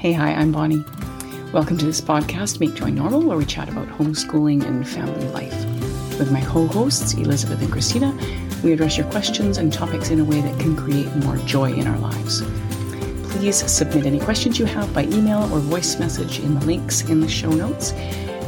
Hey, 0.00 0.14
hi, 0.14 0.32
I'm 0.32 0.50
Bonnie. 0.50 0.82
Welcome 1.52 1.76
to 1.76 1.84
this 1.84 2.00
podcast, 2.00 2.58
Make 2.58 2.72
Joy 2.72 2.88
Normal, 2.88 3.22
where 3.22 3.36
we 3.36 3.44
chat 3.44 3.68
about 3.68 3.86
homeschooling 3.88 4.64
and 4.64 4.88
family 4.88 5.28
life. 5.28 5.52
With 6.18 6.32
my 6.32 6.40
co 6.40 6.66
hosts, 6.66 7.12
Elizabeth 7.12 7.60
and 7.60 7.70
Christina, 7.70 8.18
we 8.64 8.72
address 8.72 8.96
your 8.96 9.06
questions 9.10 9.58
and 9.58 9.70
topics 9.70 10.08
in 10.08 10.18
a 10.18 10.24
way 10.24 10.40
that 10.40 10.58
can 10.58 10.74
create 10.74 11.14
more 11.16 11.36
joy 11.44 11.74
in 11.74 11.86
our 11.86 11.98
lives. 11.98 12.40
Please 13.30 13.56
submit 13.70 14.06
any 14.06 14.18
questions 14.18 14.58
you 14.58 14.64
have 14.64 14.90
by 14.94 15.04
email 15.04 15.42
or 15.52 15.58
voice 15.58 15.98
message 15.98 16.38
in 16.38 16.58
the 16.58 16.64
links 16.64 17.02
in 17.02 17.20
the 17.20 17.28
show 17.28 17.50
notes. 17.50 17.92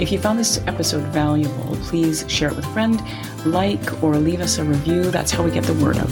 If 0.00 0.10
you 0.10 0.18
found 0.18 0.38
this 0.38 0.56
episode 0.66 1.04
valuable, 1.12 1.76
please 1.82 2.24
share 2.30 2.48
it 2.48 2.56
with 2.56 2.64
a 2.64 2.72
friend, 2.72 3.02
like, 3.44 4.02
or 4.02 4.16
leave 4.16 4.40
us 4.40 4.56
a 4.56 4.64
review. 4.64 5.10
That's 5.10 5.30
how 5.30 5.44
we 5.44 5.50
get 5.50 5.64
the 5.64 5.74
word 5.84 5.98
out. 5.98 6.08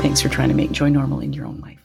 Thanks 0.00 0.22
for 0.22 0.30
trying 0.30 0.48
to 0.48 0.54
make 0.54 0.72
joy 0.72 0.88
normal 0.88 1.20
in 1.20 1.34
your 1.34 1.44
own 1.44 1.60
life. 1.60 1.81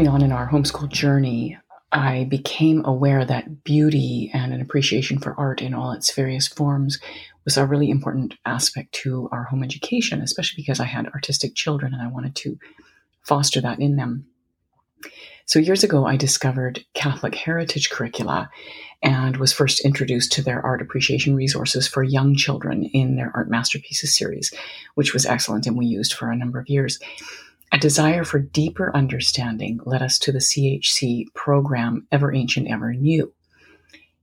Early 0.00 0.08
on 0.08 0.22
in 0.22 0.32
our 0.32 0.48
homeschool 0.48 0.88
journey, 0.88 1.58
I 1.92 2.24
became 2.30 2.82
aware 2.86 3.22
that 3.22 3.64
beauty 3.64 4.30
and 4.32 4.54
an 4.54 4.62
appreciation 4.62 5.18
for 5.18 5.34
art 5.38 5.60
in 5.60 5.74
all 5.74 5.92
its 5.92 6.14
various 6.14 6.48
forms 6.48 6.98
was 7.44 7.58
a 7.58 7.66
really 7.66 7.90
important 7.90 8.32
aspect 8.46 8.92
to 8.92 9.28
our 9.30 9.44
home 9.44 9.62
education, 9.62 10.22
especially 10.22 10.62
because 10.62 10.80
I 10.80 10.86
had 10.86 11.08
artistic 11.08 11.54
children 11.54 11.92
and 11.92 12.00
I 12.00 12.06
wanted 12.06 12.34
to 12.36 12.58
foster 13.24 13.60
that 13.60 13.78
in 13.78 13.96
them. 13.96 14.24
So, 15.44 15.58
years 15.58 15.84
ago, 15.84 16.06
I 16.06 16.16
discovered 16.16 16.82
Catholic 16.94 17.34
heritage 17.34 17.90
curricula 17.90 18.48
and 19.02 19.36
was 19.36 19.52
first 19.52 19.84
introduced 19.84 20.32
to 20.32 20.42
their 20.42 20.64
art 20.64 20.80
appreciation 20.80 21.34
resources 21.34 21.86
for 21.86 22.02
young 22.02 22.34
children 22.36 22.84
in 22.84 23.16
their 23.16 23.32
Art 23.34 23.50
Masterpieces 23.50 24.16
series, 24.16 24.50
which 24.94 25.12
was 25.12 25.26
excellent 25.26 25.66
and 25.66 25.76
we 25.76 25.84
used 25.84 26.14
for 26.14 26.30
a 26.30 26.36
number 26.36 26.58
of 26.58 26.70
years. 26.70 26.98
A 27.72 27.78
desire 27.78 28.24
for 28.24 28.40
deeper 28.40 28.94
understanding 28.96 29.78
led 29.84 30.02
us 30.02 30.18
to 30.20 30.32
the 30.32 30.40
CHC 30.40 31.32
program 31.34 32.06
Ever 32.10 32.34
Ancient, 32.34 32.68
Ever 32.68 32.92
New. 32.92 33.32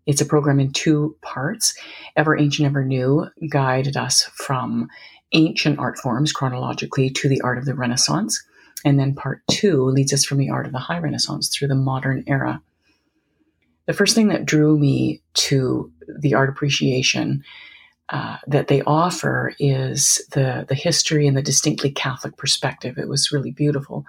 It's 0.05 0.19
a 0.19 0.25
program 0.25 0.59
in 0.59 0.73
two 0.73 1.15
parts. 1.21 1.73
Ever 2.17 2.37
Ancient, 2.37 2.65
Ever 2.65 2.83
New 2.83 3.27
guided 3.49 3.95
us 3.95 4.23
from 4.23 4.89
ancient 5.31 5.79
art 5.79 5.97
forms 5.97 6.33
chronologically 6.33 7.09
to 7.09 7.29
the 7.29 7.39
art 7.39 7.57
of 7.57 7.63
the 7.63 7.73
Renaissance. 7.73 8.43
And 8.83 8.99
then 8.99 9.15
part 9.15 9.41
two 9.49 9.85
leads 9.85 10.11
us 10.11 10.25
from 10.25 10.39
the 10.39 10.49
art 10.49 10.65
of 10.65 10.73
the 10.73 10.79
High 10.79 10.99
Renaissance 10.99 11.47
through 11.47 11.69
the 11.69 11.75
modern 11.75 12.25
era. 12.27 12.61
The 13.85 13.93
first 13.93 14.13
thing 14.13 14.27
that 14.27 14.45
drew 14.45 14.77
me 14.77 15.21
to 15.35 15.89
the 16.19 16.33
art 16.33 16.49
appreciation 16.49 17.45
uh, 18.09 18.37
that 18.47 18.67
they 18.67 18.81
offer 18.83 19.53
is 19.59 20.25
the 20.31 20.65
the 20.69 20.75
history 20.75 21.27
and 21.27 21.35
the 21.35 21.41
distinctly 21.41 21.91
Catholic 21.91 22.37
perspective. 22.37 22.97
It 22.97 23.09
was 23.09 23.31
really 23.31 23.51
beautiful. 23.51 24.05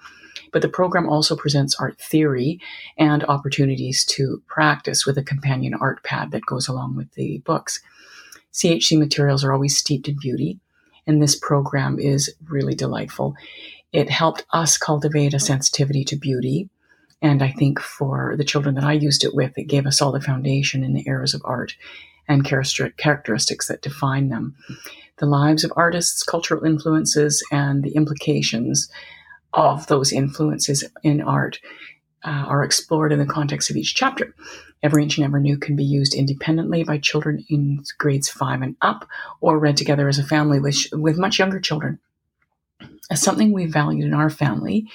But 0.53 0.63
the 0.63 0.69
program 0.69 1.09
also 1.09 1.37
presents 1.37 1.77
art 1.79 2.01
theory 2.01 2.61
and 2.97 3.25
opportunities 3.25 4.05
to 4.07 4.43
practice 4.47 5.05
with 5.05 5.19
a 5.19 5.23
companion 5.23 5.75
art 5.75 6.03
pad 6.05 6.31
that 6.31 6.47
goes 6.47 6.69
along 6.69 6.97
with 6.97 7.13
the 7.15 7.39
books. 7.45 7.81
CHC 8.53 8.99
materials 8.99 9.45
are 9.45 9.53
always 9.53 9.77
steeped 9.77 10.09
in 10.09 10.17
beauty, 10.19 10.59
and 11.07 11.23
this 11.23 11.37
program 11.37 11.99
is 11.99 12.33
really 12.49 12.75
delightful. 12.75 13.35
It 13.93 14.11
helped 14.11 14.47
us 14.53 14.79
cultivate 14.79 15.35
a 15.35 15.41
sensitivity 15.41 16.05
to 16.05 16.17
beauty. 16.17 16.69
And 17.21 17.43
I 17.43 17.51
think 17.51 17.81
for 17.81 18.37
the 18.37 18.45
children 18.45 18.77
that 18.77 18.85
I 18.85 18.93
used 18.93 19.25
it 19.25 19.35
with, 19.35 19.57
it 19.57 19.65
gave 19.65 19.87
us 19.87 20.01
all 20.01 20.13
the 20.13 20.21
foundation 20.21 20.85
in 20.85 20.93
the 20.93 21.07
areas 21.09 21.35
of 21.35 21.43
art 21.45 21.75
and 22.29 22.45
characteristics 22.45 23.69
that 23.69 23.83
define 23.83 24.29
them. 24.29 24.55
The 25.19 25.27
lives 25.27 25.65
of 25.65 25.73
artists, 25.77 26.23
cultural 26.23 26.65
influences, 26.65 27.43
and 27.51 27.83
the 27.83 27.95
implications 27.97 28.89
of 29.53 29.87
those 29.87 30.13
influences 30.13 30.85
in 31.03 31.21
art 31.21 31.59
uh, 32.25 32.45
are 32.47 32.65
explored 32.65 33.13
in 33.13 33.19
the 33.19 33.27
context 33.27 33.71
of 33.71 33.77
each 33.77 33.95
chapter. 33.95 34.35
Ever 34.83 35.01
Ancient 35.01 35.25
Ever 35.25 35.41
New 35.41 35.59
can 35.59 35.75
be 35.75 35.85
used 35.85 36.15
independently 36.15 36.85
by 36.85 36.99
children 36.99 37.45
in 37.49 37.83
grades 37.99 38.29
five 38.29 38.63
and 38.63 38.77
up, 38.81 39.09
or 39.41 39.59
read 39.59 39.77
together 39.77 40.09
as 40.09 40.19
a 40.19 40.25
family 40.25 40.61
with, 40.61 40.87
with 40.93 41.19
much 41.19 41.39
younger 41.39 41.59
children. 41.59 41.99
As 43.11 43.23
something 43.23 43.53
we 43.53 43.67
valued 43.67 44.05
in 44.05 44.15
our 44.15 44.31
family, 44.31 44.87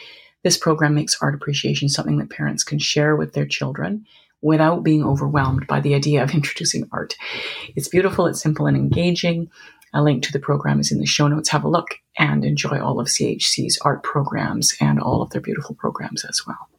this 0.44 0.58
program 0.58 0.94
makes 0.94 1.18
art 1.22 1.36
appreciation 1.36 1.90
something 1.90 2.18
that 2.20 2.30
parents 2.30 2.64
can 2.64 2.80
share 2.80 3.16
with 3.16 3.34
their 3.34 3.46
children 3.46 4.06
without 4.44 4.84
being 4.84 5.04
overwhelmed 5.04 5.66
by 5.66 5.80
the 5.80 5.96
idea 5.96 6.22
of 6.22 6.32
introducing 6.36 6.88
art. 6.92 7.16
It's 7.76 7.88
beautiful, 7.88 8.28
it's 8.28 8.42
simple 8.42 8.68
and 8.68 8.78
engaging. 8.78 9.50
A 9.96 10.04
link 10.04 10.24
to 10.24 10.32
the 10.32 10.40
program 10.40 10.80
is 10.80 10.92
in 10.92 11.00
the 11.00 11.06
show 11.06 11.28
notes. 11.28 11.50
Have 11.50 11.64
a 11.64 11.70
look 11.70 12.00
and 12.18 12.44
enjoy 12.44 12.82
all 12.82 13.00
of 13.00 13.08
CHC's 13.08 13.80
art 13.84 14.04
programs 14.04 14.76
and 14.82 15.00
all 15.00 15.22
of 15.22 15.30
their 15.30 15.42
beautiful 15.42 15.76
programs 15.76 16.26
as 16.26 16.42
well. 16.48 16.70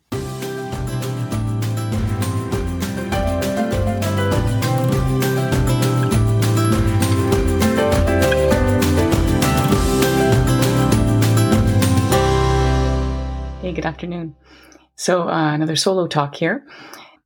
Hey, 13.62 13.72
good 13.72 13.86
afternoon. 13.86 14.34
So, 14.96 15.28
uh, 15.28 15.54
another 15.54 15.76
solo 15.76 16.06
talk 16.06 16.34
here. 16.34 16.66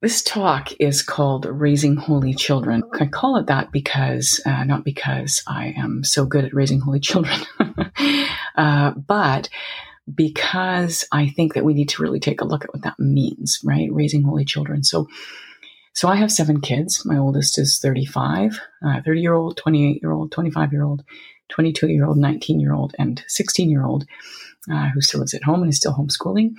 This 0.01 0.23
talk 0.23 0.69
is 0.79 1.03
called 1.03 1.45
Raising 1.45 1.97
Holy 1.97 2.33
Children. 2.33 2.85
I 3.01 3.07
call 3.07 3.37
it 3.37 3.47
that 3.47 3.73
because, 3.73 4.41
uh, 4.47 4.63
not 4.63 4.85
because 4.85 5.43
I 5.49 5.75
am 5.77 6.05
so 6.05 6.25
good 6.25 6.45
at 6.45 6.55
raising 6.55 6.79
holy 6.79 7.01
children, 7.01 7.41
uh, 8.57 8.93
but 8.93 9.49
because 10.15 11.05
I 11.11 11.31
think 11.31 11.55
that 11.55 11.65
we 11.65 11.75
need 11.75 11.89
to 11.89 12.03
really 12.03 12.21
take 12.21 12.41
a 12.41 12.45
look 12.45 12.63
at 12.63 12.73
what 12.73 12.85
that 12.85 13.01
means, 13.01 13.59
right? 13.65 13.89
Raising 13.91 14.23
holy 14.23 14.45
children. 14.45 14.85
So, 14.85 15.09
so 15.95 16.07
I 16.07 16.15
have 16.15 16.31
seven 16.31 16.61
kids. 16.61 17.05
My 17.05 17.19
oldest 17.19 17.59
is 17.59 17.81
35, 17.81 18.61
uh, 18.87 19.01
30 19.05 19.21
year 19.21 19.35
old, 19.35 19.57
28 19.57 20.01
year 20.01 20.13
old, 20.13 20.31
25 20.31 20.73
year 20.73 20.85
old, 20.85 21.03
22 21.49 21.89
year 21.89 22.07
old, 22.07 22.19
19 22.19 22.61
year 22.61 22.73
old, 22.73 22.95
and 23.01 23.25
16 23.27 23.69
year 23.69 23.85
old, 23.85 24.07
uh, 24.73 24.91
who 24.91 25.01
still 25.01 25.19
lives 25.19 25.35
at 25.35 25.43
home 25.43 25.63
and 25.63 25.71
is 25.71 25.77
still 25.79 25.95
homeschooling. 25.95 26.53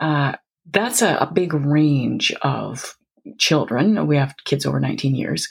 Uh, 0.00 0.32
that's 0.70 1.02
a, 1.02 1.16
a 1.16 1.30
big 1.32 1.54
range 1.54 2.32
of 2.42 2.96
children. 3.38 4.06
We 4.06 4.16
have 4.16 4.34
kids 4.44 4.66
over 4.66 4.80
19 4.80 5.14
years. 5.14 5.48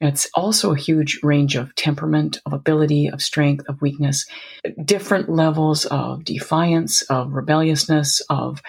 It's 0.00 0.30
also 0.34 0.72
a 0.72 0.78
huge 0.78 1.20
range 1.22 1.56
of 1.56 1.74
temperament, 1.74 2.38
of 2.46 2.54
ability, 2.54 3.08
of 3.08 3.20
strength, 3.20 3.66
of 3.68 3.82
weakness, 3.82 4.26
different 4.82 5.28
levels 5.28 5.84
of 5.86 6.24
defiance, 6.24 7.02
of 7.02 7.32
rebelliousness, 7.32 8.22
of 8.30 8.62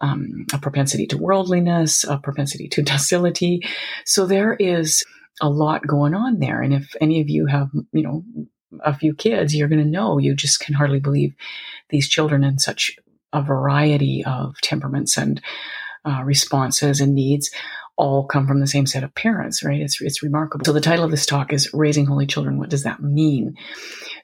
um, 0.00 0.46
a 0.52 0.58
propensity 0.58 1.06
to 1.08 1.18
worldliness, 1.18 2.04
a 2.04 2.18
propensity 2.18 2.68
to 2.68 2.82
docility. 2.84 3.62
So 4.04 4.26
there 4.26 4.54
is 4.54 5.04
a 5.40 5.48
lot 5.48 5.86
going 5.86 6.14
on 6.14 6.38
there. 6.38 6.62
And 6.62 6.72
if 6.72 6.94
any 7.00 7.20
of 7.20 7.28
you 7.28 7.46
have, 7.46 7.70
you 7.92 8.02
know, 8.02 8.24
a 8.84 8.94
few 8.94 9.14
kids, 9.14 9.54
you're 9.54 9.68
going 9.68 9.82
to 9.82 9.90
know 9.90 10.18
you 10.18 10.34
just 10.34 10.60
can 10.60 10.74
hardly 10.74 11.00
believe 11.00 11.34
these 11.88 12.08
children 12.08 12.44
in 12.44 12.58
such 12.58 12.96
a 13.32 13.42
variety 13.42 14.24
of 14.24 14.54
temperaments 14.62 15.16
and 15.16 15.40
uh, 16.04 16.22
responses 16.24 17.00
and 17.00 17.14
needs 17.14 17.50
all 17.96 18.26
come 18.26 18.46
from 18.46 18.60
the 18.60 18.66
same 18.66 18.86
set 18.86 19.02
of 19.02 19.14
parents, 19.14 19.64
right? 19.64 19.80
It's, 19.80 20.00
it's 20.00 20.22
remarkable. 20.22 20.64
So 20.64 20.72
the 20.72 20.80
title 20.80 21.04
of 21.04 21.10
this 21.10 21.26
talk 21.26 21.52
is 21.52 21.70
Raising 21.74 22.06
Holy 22.06 22.26
Children. 22.26 22.58
What 22.58 22.70
does 22.70 22.84
that 22.84 23.02
mean? 23.02 23.56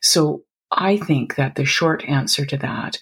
So 0.01 0.45
I 0.71 0.97
think 0.97 1.35
that 1.37 1.57
the 1.57 1.65
short 1.65 2.05
answer 2.05 2.47
to 2.47 2.57
that 2.59 2.99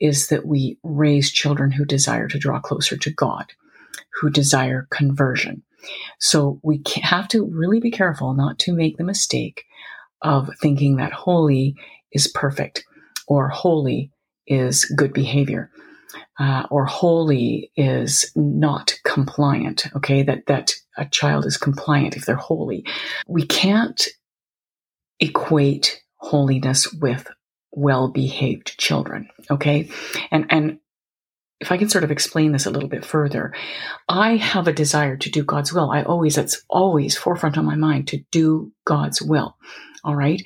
is 0.00 0.28
that 0.28 0.46
we 0.46 0.78
raise 0.82 1.30
children 1.30 1.72
who 1.72 1.84
desire 1.84 2.28
to 2.28 2.38
draw 2.38 2.60
closer 2.60 2.96
to 2.96 3.10
God, 3.10 3.46
who 4.20 4.30
desire 4.30 4.86
conversion. 4.90 5.62
So 6.18 6.60
we 6.62 6.82
have 7.02 7.28
to 7.28 7.44
really 7.44 7.80
be 7.80 7.90
careful 7.90 8.34
not 8.34 8.58
to 8.60 8.72
make 8.72 8.96
the 8.96 9.04
mistake 9.04 9.64
of 10.22 10.50
thinking 10.60 10.96
that 10.96 11.12
holy 11.12 11.74
is 12.12 12.28
perfect 12.28 12.84
or 13.26 13.48
holy 13.48 14.10
is 14.46 14.84
good 14.84 15.12
behavior. 15.12 15.70
Uh, 16.38 16.66
or 16.70 16.84
holy 16.84 17.70
is 17.76 18.30
not 18.34 18.98
compliant. 19.04 19.86
Okay, 19.96 20.22
that 20.22 20.46
that 20.46 20.72
a 20.96 21.06
child 21.06 21.46
is 21.46 21.56
compliant 21.56 22.16
if 22.16 22.26
they're 22.26 22.36
holy. 22.36 22.84
We 23.26 23.46
can't 23.46 24.00
equate 25.20 26.02
holiness 26.16 26.92
with 26.92 27.28
well-behaved 27.70 28.78
children. 28.78 29.28
Okay, 29.50 29.90
and 30.30 30.46
and 30.50 30.78
if 31.62 31.70
I 31.70 31.78
can 31.78 31.88
sort 31.88 32.02
of 32.02 32.10
explain 32.10 32.50
this 32.50 32.66
a 32.66 32.70
little 32.70 32.88
bit 32.88 33.04
further, 33.04 33.54
I 34.08 34.34
have 34.36 34.66
a 34.66 34.72
desire 34.72 35.16
to 35.16 35.30
do 35.30 35.44
God's 35.44 35.72
will. 35.72 35.92
I 35.92 36.02
always, 36.02 36.36
it's 36.36 36.60
always 36.68 37.16
forefront 37.16 37.56
on 37.56 37.64
my 37.64 37.76
mind 37.76 38.08
to 38.08 38.18
do 38.32 38.72
God's 38.84 39.22
will. 39.22 39.56
All 40.02 40.16
right. 40.16 40.42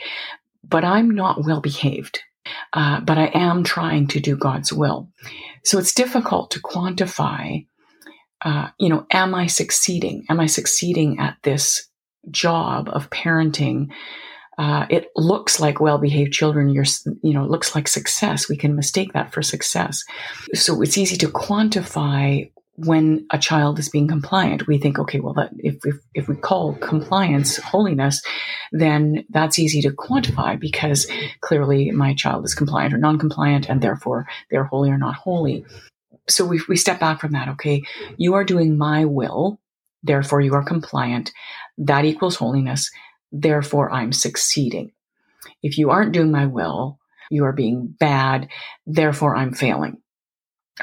But 0.62 0.84
I'm 0.84 1.08
not 1.08 1.42
well 1.42 1.62
behaved. 1.62 2.20
Uh, 2.72 3.00
but 3.00 3.18
I 3.18 3.30
am 3.34 3.64
trying 3.64 4.06
to 4.08 4.20
do 4.20 4.36
God's 4.36 4.72
will. 4.72 5.08
So 5.64 5.78
it's 5.78 5.94
difficult 5.94 6.50
to 6.52 6.60
quantify 6.60 7.66
uh, 8.44 8.68
you 8.78 8.88
know, 8.88 9.06
am 9.10 9.34
I 9.34 9.46
succeeding? 9.46 10.24
Am 10.28 10.40
I 10.40 10.46
succeeding 10.46 11.18
at 11.18 11.36
this 11.42 11.88
job 12.30 12.88
of 12.88 13.10
parenting? 13.10 13.88
Uh, 14.58 14.86
it 14.88 15.08
looks 15.16 15.60
like 15.60 15.80
well-behaved 15.80 16.32
children. 16.32 16.68
You're, 16.68 16.84
you 17.22 17.34
know, 17.34 17.44
it 17.44 17.50
looks 17.50 17.74
like 17.74 17.88
success. 17.88 18.48
We 18.48 18.56
can 18.56 18.76
mistake 18.76 19.12
that 19.12 19.32
for 19.32 19.42
success. 19.42 20.04
So 20.54 20.80
it's 20.82 20.98
easy 20.98 21.16
to 21.18 21.28
quantify 21.28 22.50
when 22.76 23.26
a 23.30 23.38
child 23.38 23.78
is 23.78 23.88
being 23.88 24.06
compliant, 24.06 24.66
we 24.66 24.78
think, 24.78 24.98
okay, 24.98 25.20
well, 25.20 25.32
that 25.34 25.50
if, 25.58 25.76
if, 25.84 25.96
if 26.14 26.28
we 26.28 26.36
call 26.36 26.74
compliance 26.74 27.56
holiness, 27.56 28.22
then 28.70 29.24
that's 29.30 29.58
easy 29.58 29.80
to 29.82 29.90
quantify 29.90 30.60
because 30.60 31.06
clearly 31.40 31.90
my 31.90 32.14
child 32.14 32.44
is 32.44 32.54
compliant 32.54 32.92
or 32.92 32.98
non-compliant 32.98 33.68
and 33.68 33.80
therefore 33.80 34.26
they're 34.50 34.64
holy 34.64 34.90
or 34.90 34.98
not 34.98 35.14
holy. 35.14 35.64
So 36.28 36.44
we, 36.44 36.60
we 36.68 36.76
step 36.76 37.00
back 37.00 37.20
from 37.20 37.32
that. 37.32 37.48
Okay. 37.48 37.82
You 38.18 38.34
are 38.34 38.44
doing 38.44 38.76
my 38.76 39.04
will. 39.06 39.58
Therefore 40.02 40.40
you 40.40 40.52
are 40.54 40.64
compliant. 40.64 41.32
That 41.78 42.04
equals 42.04 42.36
holiness. 42.36 42.90
Therefore 43.32 43.90
I'm 43.90 44.12
succeeding. 44.12 44.92
If 45.62 45.78
you 45.78 45.90
aren't 45.90 46.12
doing 46.12 46.30
my 46.30 46.46
will, 46.46 46.98
you 47.30 47.44
are 47.44 47.52
being 47.52 47.94
bad. 47.98 48.48
Therefore 48.86 49.34
I'm 49.34 49.54
failing. 49.54 49.98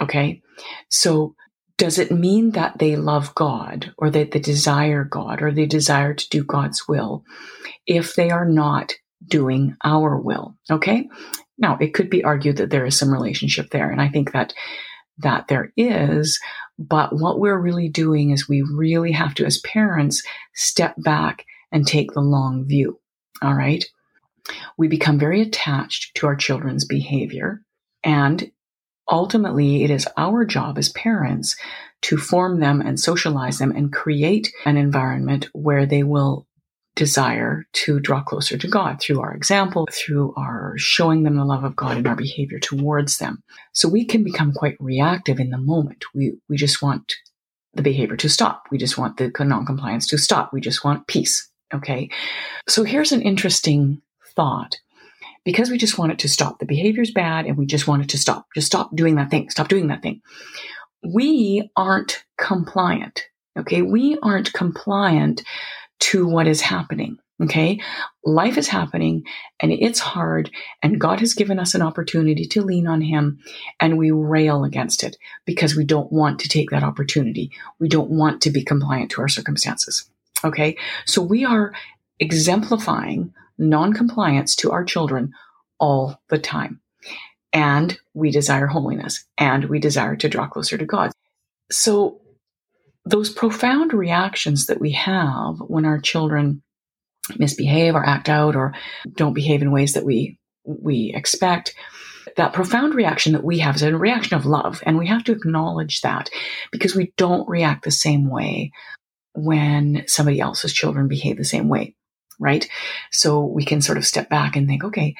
Okay. 0.01 0.41
So 0.89 1.35
does 1.77 1.97
it 1.99 2.11
mean 2.11 2.51
that 2.51 2.77
they 2.77 2.95
love 2.95 3.33
God 3.35 3.93
or 3.97 4.09
that 4.09 4.31
they 4.31 4.39
desire 4.39 5.03
God 5.03 5.41
or 5.41 5.51
they 5.51 5.65
desire 5.65 6.13
to 6.13 6.29
do 6.29 6.43
God's 6.43 6.87
will 6.87 7.23
if 7.85 8.15
they 8.15 8.29
are 8.29 8.47
not 8.47 8.93
doing 9.25 9.75
our 9.83 10.19
will? 10.19 10.55
Okay. 10.69 11.09
Now, 11.57 11.77
it 11.79 11.93
could 11.93 12.09
be 12.09 12.23
argued 12.23 12.57
that 12.57 12.69
there 12.69 12.85
is 12.85 12.97
some 12.97 13.11
relationship 13.11 13.69
there. 13.69 13.89
And 13.89 14.01
I 14.01 14.09
think 14.09 14.31
that 14.33 14.53
that 15.19 15.47
there 15.47 15.71
is, 15.77 16.39
but 16.79 17.15
what 17.15 17.39
we're 17.39 17.59
really 17.59 17.87
doing 17.87 18.31
is 18.31 18.49
we 18.49 18.63
really 18.63 19.11
have 19.11 19.35
to, 19.35 19.45
as 19.45 19.59
parents, 19.59 20.23
step 20.55 20.95
back 20.97 21.45
and 21.71 21.85
take 21.85 22.11
the 22.11 22.21
long 22.21 22.65
view. 22.65 22.99
All 23.41 23.53
right. 23.53 23.85
We 24.77 24.87
become 24.87 25.19
very 25.19 25.41
attached 25.41 26.15
to 26.15 26.27
our 26.27 26.35
children's 26.35 26.85
behavior. 26.85 27.61
And 28.03 28.51
ultimately, 29.09 29.83
it 29.83 29.89
is 29.89 30.07
our 30.17 30.45
job 30.45 30.77
as 30.77 30.89
parents 30.89 31.55
to 32.03 32.17
form 32.17 32.59
them 32.59 32.81
and 32.81 32.99
socialize 32.99 33.59
them 33.59 33.71
and 33.71 33.93
create 33.93 34.51
an 34.65 34.77
environment 34.77 35.47
where 35.53 35.85
they 35.85 36.03
will 36.03 36.45
desire 36.95 37.65
to 37.73 37.99
draw 37.99 38.21
closer 38.21 38.57
to 38.57 38.67
God 38.67 39.01
through 39.01 39.19
our 39.19 39.33
example, 39.33 39.87
through 39.91 40.33
our 40.37 40.73
showing 40.77 41.23
them 41.23 41.37
the 41.37 41.45
love 41.45 41.63
of 41.63 41.75
God 41.75 41.97
in 41.97 42.05
our 42.05 42.15
behavior 42.15 42.59
towards 42.59 43.17
them. 43.17 43.41
So 43.71 43.89
we 43.89 44.05
can 44.05 44.23
become 44.23 44.53
quite 44.53 44.77
reactive 44.79 45.39
in 45.39 45.49
the 45.49 45.57
moment. 45.57 46.05
We, 46.13 46.33
we 46.49 46.57
just 46.57 46.81
want 46.81 47.15
the 47.73 47.81
behavior 47.81 48.17
to 48.17 48.29
stop. 48.29 48.65
We 48.69 48.77
just 48.77 48.97
want 48.97 49.17
the 49.17 49.31
non-compliance 49.39 50.07
to 50.09 50.19
stop. 50.19 50.53
We 50.53 50.61
just 50.61 50.83
want 50.83 51.07
peace. 51.07 51.49
Okay. 51.73 52.09
So 52.67 52.83
here's 52.83 53.11
an 53.11 53.23
interesting 53.23 54.01
thought 54.35 54.77
because 55.45 55.69
we 55.69 55.77
just 55.77 55.97
want 55.97 56.11
it 56.11 56.19
to 56.19 56.29
stop. 56.29 56.59
The 56.59 56.65
behavior's 56.65 57.11
bad 57.11 57.45
and 57.45 57.57
we 57.57 57.65
just 57.65 57.87
want 57.87 58.03
it 58.03 58.09
to 58.09 58.17
stop. 58.17 58.47
Just 58.55 58.67
stop 58.67 58.95
doing 58.95 59.15
that 59.15 59.29
thing. 59.29 59.49
Stop 59.49 59.67
doing 59.67 59.87
that 59.87 60.01
thing. 60.01 60.21
We 61.03 61.69
aren't 61.75 62.23
compliant. 62.37 63.25
Okay. 63.59 63.81
We 63.81 64.17
aren't 64.23 64.53
compliant 64.53 65.43
to 65.99 66.27
what 66.27 66.47
is 66.47 66.61
happening. 66.61 67.17
Okay. 67.41 67.79
Life 68.23 68.57
is 68.57 68.67
happening 68.67 69.23
and 69.59 69.71
it's 69.71 69.99
hard 69.99 70.51
and 70.81 70.99
God 70.99 71.19
has 71.19 71.33
given 71.33 71.59
us 71.59 71.73
an 71.73 71.81
opportunity 71.81 72.45
to 72.45 72.61
lean 72.61 72.87
on 72.87 73.01
him 73.01 73.39
and 73.79 73.97
we 73.97 74.11
rail 74.11 74.63
against 74.63 75.03
it 75.03 75.17
because 75.45 75.75
we 75.75 75.83
don't 75.83 76.11
want 76.11 76.39
to 76.39 76.47
take 76.47 76.69
that 76.69 76.83
opportunity. 76.83 77.51
We 77.79 77.89
don't 77.89 78.11
want 78.11 78.41
to 78.43 78.51
be 78.51 78.63
compliant 78.63 79.11
to 79.11 79.21
our 79.21 79.27
circumstances. 79.27 80.09
Okay. 80.43 80.77
So 81.05 81.21
we 81.21 81.43
are 81.43 81.73
exemplifying 82.19 83.33
non-compliance 83.57 84.55
to 84.57 84.71
our 84.71 84.83
children 84.83 85.31
all 85.79 86.19
the 86.29 86.39
time. 86.39 86.79
And 87.51 87.97
we 88.13 88.31
desire 88.31 88.67
holiness 88.67 89.25
and 89.37 89.65
we 89.65 89.79
desire 89.79 90.15
to 90.15 90.29
draw 90.29 90.47
closer 90.47 90.77
to 90.77 90.85
God. 90.85 91.11
So 91.71 92.21
those 93.05 93.29
profound 93.29 93.93
reactions 93.93 94.67
that 94.67 94.79
we 94.79 94.91
have 94.91 95.57
when 95.59 95.85
our 95.85 95.99
children 95.99 96.63
misbehave 97.37 97.95
or 97.95 98.05
act 98.05 98.29
out 98.29 98.55
or 98.55 98.73
don't 99.15 99.33
behave 99.33 99.61
in 99.61 99.71
ways 99.71 99.93
that 99.93 100.05
we 100.05 100.37
we 100.65 101.11
expect 101.13 101.75
that 102.37 102.53
profound 102.53 102.95
reaction 102.95 103.33
that 103.33 103.43
we 103.43 103.59
have 103.59 103.75
is 103.75 103.81
a 103.81 103.97
reaction 103.97 104.35
of 104.35 104.45
love 104.45 104.81
and 104.85 104.97
we 104.97 105.07
have 105.07 105.23
to 105.23 105.31
acknowledge 105.31 106.01
that 106.01 106.29
because 106.71 106.95
we 106.95 107.13
don't 107.17 107.47
react 107.47 107.83
the 107.83 107.91
same 107.91 108.29
way 108.29 108.71
when 109.35 110.03
somebody 110.07 110.39
else's 110.39 110.73
children 110.73 111.07
behave 111.07 111.37
the 111.37 111.43
same 111.43 111.67
way 111.67 111.95
right? 112.43 112.67
So 113.11 113.43
we 113.43 113.65
can 113.65 113.81
sort 113.81 113.97
of 113.97 114.05
step 114.05 114.29
back 114.29 114.55
and 114.55 114.67
think, 114.67 114.83
okay, 114.83 115.15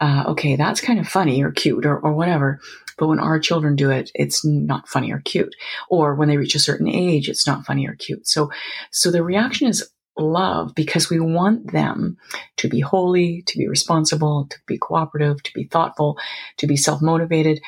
uh, 0.00 0.24
okay, 0.28 0.56
that's 0.56 0.80
kind 0.80 0.98
of 0.98 1.06
funny 1.06 1.42
or 1.42 1.50
cute 1.50 1.84
or, 1.84 1.98
or 1.98 2.12
whatever. 2.12 2.60
But 2.98 3.08
when 3.08 3.18
our 3.18 3.38
children 3.38 3.76
do 3.76 3.90
it, 3.90 4.10
it's 4.14 4.44
not 4.44 4.88
funny 4.88 5.12
or 5.12 5.20
cute. 5.20 5.54
Or 5.88 6.14
when 6.14 6.28
they 6.28 6.36
reach 6.36 6.54
a 6.54 6.60
certain 6.60 6.88
age, 6.88 7.28
it's 7.28 7.46
not 7.46 7.66
funny 7.66 7.86
or 7.86 7.94
cute. 7.94 8.26
So, 8.26 8.50
so 8.90 9.10
the 9.10 9.22
reaction 9.22 9.68
is 9.68 9.90
love 10.18 10.74
because 10.74 11.08
we 11.08 11.20
want 11.20 11.72
them 11.72 12.18
to 12.58 12.68
be 12.68 12.80
holy, 12.80 13.42
to 13.46 13.58
be 13.58 13.68
responsible, 13.68 14.46
to 14.50 14.58
be 14.66 14.78
cooperative, 14.78 15.42
to 15.42 15.52
be 15.54 15.64
thoughtful, 15.64 16.18
to 16.58 16.66
be 16.66 16.76
self 16.76 17.00
motivated. 17.00 17.60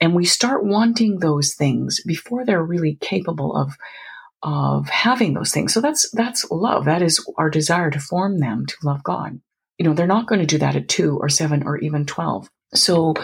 And 0.00 0.14
we 0.14 0.24
start 0.24 0.64
wanting 0.64 1.18
those 1.18 1.54
things 1.54 2.02
before 2.06 2.44
they're 2.44 2.62
really 2.62 2.96
capable 3.00 3.56
of 3.56 3.72
of 4.42 4.88
having 4.88 5.34
those 5.34 5.52
things. 5.52 5.72
So 5.72 5.80
that's 5.80 6.10
that's 6.10 6.50
love. 6.50 6.84
That 6.84 7.02
is 7.02 7.24
our 7.36 7.50
desire 7.50 7.90
to 7.90 8.00
form 8.00 8.38
them 8.38 8.66
to 8.66 8.76
love 8.84 9.02
God. 9.02 9.40
You 9.78 9.86
know, 9.86 9.94
they're 9.94 10.06
not 10.06 10.26
going 10.26 10.40
to 10.40 10.46
do 10.46 10.58
that 10.58 10.76
at 10.76 10.88
2 10.88 11.18
or 11.18 11.28
7 11.28 11.62
or 11.64 11.78
even 11.78 12.06
12. 12.06 12.48
So 12.74 13.14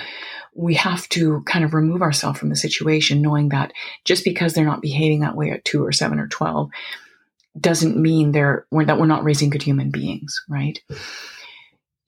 we 0.54 0.74
have 0.74 1.08
to 1.10 1.42
kind 1.42 1.64
of 1.64 1.72
remove 1.74 2.02
ourselves 2.02 2.38
from 2.38 2.50
the 2.50 2.56
situation 2.56 3.22
knowing 3.22 3.50
that 3.50 3.72
just 4.04 4.24
because 4.24 4.52
they're 4.52 4.64
not 4.64 4.82
behaving 4.82 5.20
that 5.20 5.36
way 5.36 5.50
at 5.50 5.64
2 5.64 5.84
or 5.84 5.92
7 5.92 6.18
or 6.18 6.28
12 6.28 6.70
doesn't 7.58 7.96
mean 7.96 8.32
they're 8.32 8.66
we're, 8.70 8.84
that 8.84 8.98
we're 8.98 9.06
not 9.06 9.24
raising 9.24 9.50
good 9.50 9.62
human 9.62 9.90
beings, 9.90 10.42
right? 10.48 10.80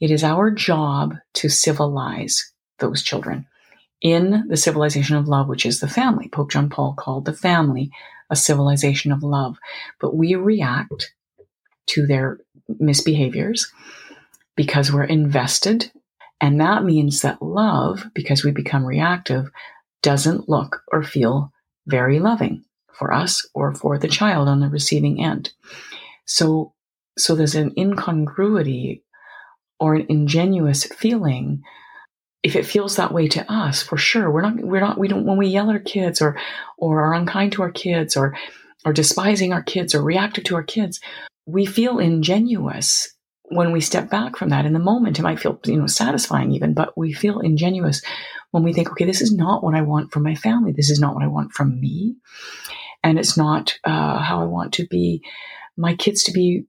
It 0.00 0.10
is 0.10 0.24
our 0.24 0.50
job 0.50 1.14
to 1.34 1.48
civilize 1.48 2.52
those 2.78 3.02
children 3.02 3.46
in 4.00 4.48
the 4.48 4.56
civilization 4.56 5.16
of 5.16 5.28
love, 5.28 5.48
which 5.48 5.64
is 5.64 5.80
the 5.80 5.88
family. 5.88 6.28
Pope 6.28 6.50
John 6.50 6.68
Paul 6.68 6.94
called 6.94 7.24
the 7.24 7.32
family 7.32 7.90
a 8.30 8.36
civilization 8.36 9.12
of 9.12 9.22
love. 9.22 9.56
But 10.00 10.16
we 10.16 10.34
react 10.34 11.12
to 11.88 12.06
their 12.06 12.38
misbehaviors 12.70 13.66
because 14.56 14.92
we're 14.92 15.04
invested. 15.04 15.90
And 16.40 16.60
that 16.60 16.84
means 16.84 17.22
that 17.22 17.42
love, 17.42 18.04
because 18.14 18.44
we 18.44 18.50
become 18.50 18.84
reactive, 18.84 19.50
doesn't 20.02 20.48
look 20.48 20.82
or 20.92 21.02
feel 21.02 21.52
very 21.86 22.18
loving 22.18 22.64
for 22.92 23.12
us 23.12 23.46
or 23.54 23.74
for 23.74 23.98
the 23.98 24.08
child 24.08 24.48
on 24.48 24.60
the 24.60 24.68
receiving 24.68 25.22
end. 25.22 25.52
So, 26.26 26.72
so 27.18 27.34
there's 27.34 27.54
an 27.54 27.72
incongruity 27.76 29.02
or 29.80 29.94
an 29.94 30.06
ingenuous 30.08 30.84
feeling 30.84 31.62
if 32.44 32.56
it 32.56 32.66
feels 32.66 32.96
that 32.96 33.10
way 33.10 33.26
to 33.26 33.50
us, 33.50 33.82
for 33.82 33.96
sure, 33.96 34.30
we're 34.30 34.42
not, 34.42 34.56
we're 34.56 34.80
not, 34.80 34.98
we 34.98 35.08
don't, 35.08 35.24
when 35.24 35.38
we 35.38 35.46
yell 35.46 35.70
at 35.70 35.76
our 35.76 35.80
kids 35.80 36.20
or, 36.20 36.38
or 36.76 37.00
are 37.00 37.14
unkind 37.14 37.52
to 37.52 37.62
our 37.62 37.70
kids 37.70 38.18
or, 38.18 38.36
or 38.84 38.92
despising 38.92 39.54
our 39.54 39.62
kids 39.62 39.94
or 39.94 40.02
reactive 40.02 40.44
to 40.44 40.54
our 40.54 40.62
kids, 40.62 41.00
we 41.46 41.64
feel 41.64 41.98
ingenuous 41.98 43.10
when 43.44 43.72
we 43.72 43.80
step 43.80 44.10
back 44.10 44.36
from 44.36 44.50
that 44.50 44.66
in 44.66 44.74
the 44.74 44.78
moment. 44.78 45.18
It 45.18 45.22
might 45.22 45.40
feel, 45.40 45.58
you 45.64 45.78
know, 45.78 45.86
satisfying 45.86 46.52
even, 46.52 46.74
but 46.74 46.96
we 46.98 47.14
feel 47.14 47.40
ingenuous 47.40 48.02
when 48.50 48.62
we 48.62 48.74
think, 48.74 48.90
okay, 48.90 49.06
this 49.06 49.22
is 49.22 49.34
not 49.34 49.64
what 49.64 49.74
I 49.74 49.80
want 49.80 50.12
from 50.12 50.22
my 50.22 50.34
family. 50.34 50.72
This 50.72 50.90
is 50.90 51.00
not 51.00 51.14
what 51.14 51.24
I 51.24 51.28
want 51.28 51.52
from 51.52 51.80
me. 51.80 52.16
And 53.02 53.18
it's 53.18 53.38
not 53.38 53.78
uh, 53.84 54.18
how 54.18 54.42
I 54.42 54.44
want 54.44 54.74
to 54.74 54.86
be, 54.86 55.22
my 55.78 55.96
kids 55.96 56.24
to 56.24 56.32
be 56.32 56.66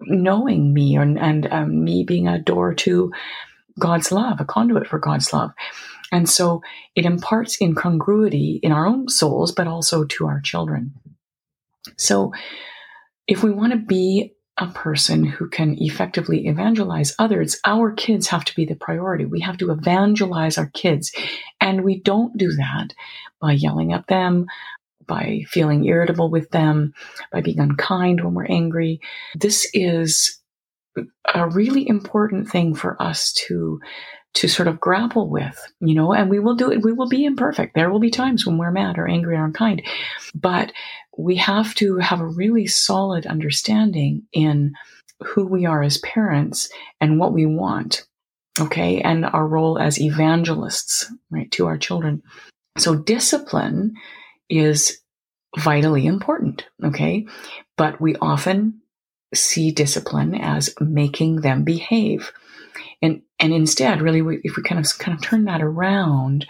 knowing 0.00 0.72
me 0.72 0.96
or, 0.96 1.02
and 1.02 1.46
um, 1.52 1.84
me 1.84 2.02
being 2.02 2.28
a 2.28 2.38
door 2.38 2.72
to 2.74 3.12
God's 3.78 4.12
love, 4.12 4.40
a 4.40 4.44
conduit 4.44 4.86
for 4.86 4.98
God's 4.98 5.32
love. 5.32 5.52
And 6.10 6.28
so 6.28 6.62
it 6.94 7.06
imparts 7.06 7.60
incongruity 7.60 8.60
in 8.62 8.72
our 8.72 8.86
own 8.86 9.08
souls, 9.08 9.52
but 9.52 9.66
also 9.66 10.04
to 10.04 10.26
our 10.26 10.40
children. 10.40 10.94
So 11.96 12.32
if 13.26 13.42
we 13.42 13.50
want 13.50 13.72
to 13.72 13.78
be 13.78 14.34
a 14.58 14.66
person 14.66 15.24
who 15.24 15.48
can 15.48 15.76
effectively 15.80 16.46
evangelize 16.46 17.14
others, 17.18 17.58
our 17.64 17.92
kids 17.92 18.28
have 18.28 18.44
to 18.44 18.54
be 18.54 18.66
the 18.66 18.74
priority. 18.74 19.24
We 19.24 19.40
have 19.40 19.56
to 19.58 19.70
evangelize 19.70 20.58
our 20.58 20.70
kids. 20.74 21.10
And 21.60 21.82
we 21.82 22.00
don't 22.00 22.36
do 22.36 22.52
that 22.52 22.88
by 23.40 23.52
yelling 23.52 23.94
at 23.94 24.06
them, 24.08 24.46
by 25.06 25.44
feeling 25.48 25.84
irritable 25.84 26.30
with 26.30 26.50
them, 26.50 26.92
by 27.32 27.40
being 27.40 27.60
unkind 27.60 28.22
when 28.22 28.34
we're 28.34 28.44
angry. 28.44 29.00
This 29.34 29.68
is 29.72 30.41
a 31.34 31.48
really 31.48 31.88
important 31.88 32.48
thing 32.48 32.74
for 32.74 33.00
us 33.02 33.32
to 33.46 33.80
to 34.34 34.48
sort 34.48 34.66
of 34.66 34.80
grapple 34.80 35.28
with, 35.28 35.60
you 35.80 35.94
know, 35.94 36.12
and 36.12 36.30
we 36.30 36.38
will 36.38 36.54
do 36.54 36.70
it. 36.72 36.82
We 36.82 36.92
will 36.92 37.08
be 37.08 37.24
imperfect. 37.24 37.74
There 37.74 37.90
will 37.90 38.00
be 38.00 38.10
times 38.10 38.46
when 38.46 38.56
we're 38.56 38.70
mad 38.70 38.96
or 38.98 39.06
angry 39.06 39.36
or 39.36 39.44
unkind, 39.44 39.82
but 40.34 40.72
we 41.18 41.36
have 41.36 41.74
to 41.76 41.98
have 41.98 42.20
a 42.20 42.26
really 42.26 42.66
solid 42.66 43.26
understanding 43.26 44.22
in 44.32 44.72
who 45.20 45.46
we 45.46 45.66
are 45.66 45.82
as 45.82 45.98
parents 45.98 46.70
and 47.00 47.18
what 47.18 47.32
we 47.32 47.46
want. 47.46 48.06
Okay. 48.60 49.00
And 49.00 49.24
our 49.24 49.46
role 49.46 49.78
as 49.78 50.00
evangelists, 50.00 51.10
right, 51.30 51.50
to 51.52 51.66
our 51.66 51.78
children. 51.78 52.22
So 52.78 52.94
discipline 52.94 53.94
is 54.48 54.98
vitally 55.58 56.06
important. 56.06 56.66
Okay. 56.82 57.26
But 57.76 58.00
we 58.00 58.16
often 58.16 58.81
see 59.34 59.70
discipline 59.70 60.34
as 60.34 60.74
making 60.80 61.40
them 61.40 61.64
behave. 61.64 62.32
And, 63.00 63.22
and 63.38 63.52
instead, 63.52 64.00
really, 64.00 64.22
we, 64.22 64.40
if 64.44 64.56
we 64.56 64.62
kind 64.62 64.84
of, 64.84 64.98
kind 64.98 65.16
of 65.16 65.22
turn 65.22 65.44
that 65.44 65.62
around, 65.62 66.46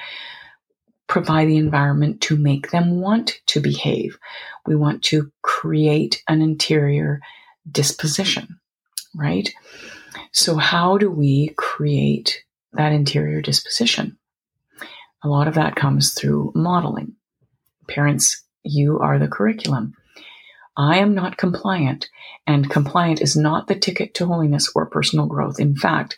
provide 1.06 1.48
the 1.48 1.56
environment 1.56 2.20
to 2.22 2.36
make 2.36 2.70
them 2.70 3.00
want 3.00 3.40
to 3.46 3.60
behave. 3.60 4.18
We 4.66 4.76
want 4.76 5.02
to 5.04 5.30
create 5.42 6.22
an 6.28 6.42
interior 6.42 7.20
disposition, 7.70 8.58
right? 9.14 9.52
So, 10.32 10.56
how 10.56 10.98
do 10.98 11.10
we 11.10 11.54
create 11.56 12.42
that 12.72 12.92
interior 12.92 13.42
disposition? 13.42 14.18
A 15.22 15.28
lot 15.28 15.48
of 15.48 15.54
that 15.54 15.76
comes 15.76 16.14
through 16.14 16.52
modeling. 16.54 17.14
Parents, 17.88 18.42
you 18.62 18.98
are 18.98 19.18
the 19.18 19.28
curriculum. 19.28 19.94
I 20.76 20.98
am 20.98 21.14
not 21.14 21.36
compliant, 21.36 22.08
and 22.46 22.70
compliant 22.70 23.20
is 23.20 23.36
not 23.36 23.66
the 23.66 23.74
ticket 23.74 24.14
to 24.14 24.26
holiness 24.26 24.70
or 24.74 24.86
personal 24.86 25.26
growth. 25.26 25.60
In 25.60 25.76
fact, 25.76 26.16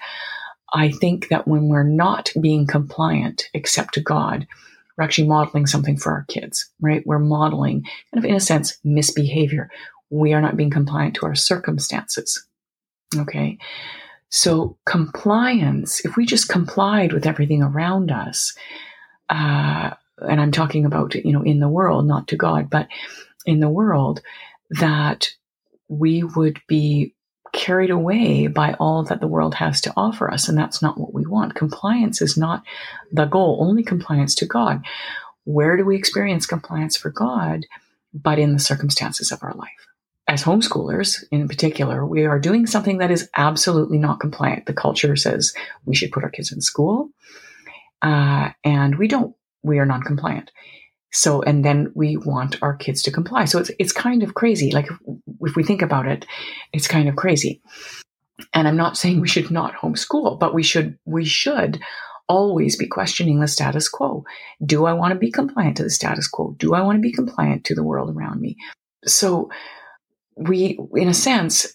I 0.73 0.91
think 0.91 1.29
that 1.29 1.47
when 1.47 1.69
we're 1.69 1.83
not 1.83 2.33
being 2.41 2.67
compliant, 2.67 3.49
except 3.55 3.95
to 3.95 4.01
God, 4.01 4.47
we're 4.97 5.05
actually 5.05 5.29
modeling 5.29 5.67
something 5.67 5.97
for 5.97 6.13
our 6.13 6.25
kids, 6.29 6.71
right? 6.81 7.03
We're 7.05 7.19
modeling, 7.19 7.83
kind 7.83 8.25
of 8.25 8.25
in 8.25 8.37
a 8.37 8.41
sense, 8.41 8.79
misbehavior. 8.85 9.71
We 10.11 10.33
are 10.33 10.41
not 10.41 10.57
being 10.57 10.71
compliant 10.71 11.17
to 11.17 11.27
our 11.27 11.35
circumstances. 11.35 12.47
Okay. 13.17 13.59
So 14.31 14.77
compliance, 14.87 16.05
if 16.05 16.17
we 16.17 16.27
just 16.27 16.49
complied 16.49 17.13
with 17.13 17.27
everything 17.27 17.63
around 17.63 18.11
us, 18.11 18.57
uh, 19.31 19.91
and 20.19 20.41
I'm 20.41 20.53
talking 20.53 20.85
about, 20.85 21.15
you 21.15 21.33
know, 21.33 21.43
in 21.43 21.61
the 21.61 21.69
world, 21.69 22.07
not 22.07 22.29
to 22.29 22.37
God, 22.37 22.71
but 22.71 22.89
in 23.45 23.61
the 23.61 23.69
world, 23.69 24.21
that 24.71 25.29
we 25.89 26.23
would 26.23 26.61
be 26.67 27.15
carried 27.53 27.91
away 27.91 28.49
by 28.49 28.75
all 28.81 29.05
that 29.05 29.21
the 29.21 29.29
world 29.29 29.55
has 29.55 29.81
to 29.83 29.93
offer 29.97 30.31
us. 30.31 30.49
And 30.49 30.59
that's 30.59 30.83
not 30.83 30.99
what 30.99 31.15
we 31.15 31.25
want. 31.25 31.55
Compliance 31.55 32.21
is 32.21 32.37
not 32.37 32.65
the 33.13 33.27
goal, 33.27 33.59
only 33.61 33.83
compliance 33.83 34.35
to 34.37 34.47
God. 34.47 34.85
Where 35.45 35.77
do 35.77 35.85
we 35.85 35.97
experience 35.97 36.47
compliance 36.47 36.97
for 36.97 37.11
God? 37.11 37.65
But 38.13 38.39
in 38.39 38.53
the 38.53 38.59
circumstances 38.59 39.31
of 39.31 39.43
our 39.43 39.55
life. 39.55 39.71
As 40.27 40.43
homeschoolers, 40.43 41.23
in 41.31 41.49
particular, 41.49 42.07
we 42.07 42.25
are 42.25 42.39
doing 42.39 42.67
something 42.67 42.99
that 42.99 43.11
is 43.11 43.29
absolutely 43.37 43.99
not 43.99 44.21
compliant. 44.21 44.67
The 44.67 44.73
culture 44.73 45.17
says 45.17 45.53
we 45.85 45.95
should 45.95 46.13
put 46.13 46.25
our 46.25 46.31
kids 46.31 46.51
in 46.51 46.61
school, 46.63 47.11
uh, 48.01 48.51
and 48.65 48.97
we 48.97 49.07
don't. 49.07 49.37
We 49.63 49.79
are 49.79 49.87
non-compliant. 49.87 50.51
So, 51.15 51.43
and 51.43 51.65
then 51.65 51.93
we 51.95 52.17
want 52.17 52.61
our 52.61 52.77
kids 52.77 53.01
to 53.03 53.13
comply. 53.13 53.45
So 53.45 53.61
it's, 53.61 53.71
it's 53.79 53.93
kind 53.93 54.25
of 54.25 54.35
crazy. 54.35 54.73
Like 54.73 54.91
if, 54.91 54.99
if 55.43 55.57
we 55.57 55.63
think 55.63 55.81
about 55.81 56.09
it, 56.09 56.27
it's 56.73 56.89
kind 56.89 57.09
of 57.09 57.15
crazy. 57.15 57.63
And 58.53 58.67
I'm 58.67 58.77
not 58.77 58.97
saying 58.97 59.21
we 59.21 59.29
should 59.29 59.51
not 59.51 59.75
homeschool, 59.75 60.41
but 60.41 60.55
we 60.55 60.65
should, 60.65 60.99
we 61.05 61.25
should 61.25 61.81
always 62.29 62.77
be 62.77 62.89
questioning 62.89 63.39
the 63.39 63.47
status 63.47 63.89
quo. 63.89 64.25
Do 64.67 64.87
I 64.87 64.93
want 64.93 65.13
to 65.13 65.19
be 65.19 65.31
compliant 65.31 65.77
to 65.77 65.85
the 65.85 65.91
status 65.91 66.27
quo? 66.27 66.57
Do 66.59 66.75
I 66.75 66.83
want 66.83 66.97
to 66.97 67.03
be 67.03 67.13
compliant 67.13 67.65
to 67.67 67.77
the 67.77 67.85
world 67.85 68.11
around 68.11 68.41
me? 68.41 68.57
So 69.05 69.51
we, 70.37 70.81
in 70.97 71.09
a 71.09 71.15
sense, 71.15 71.73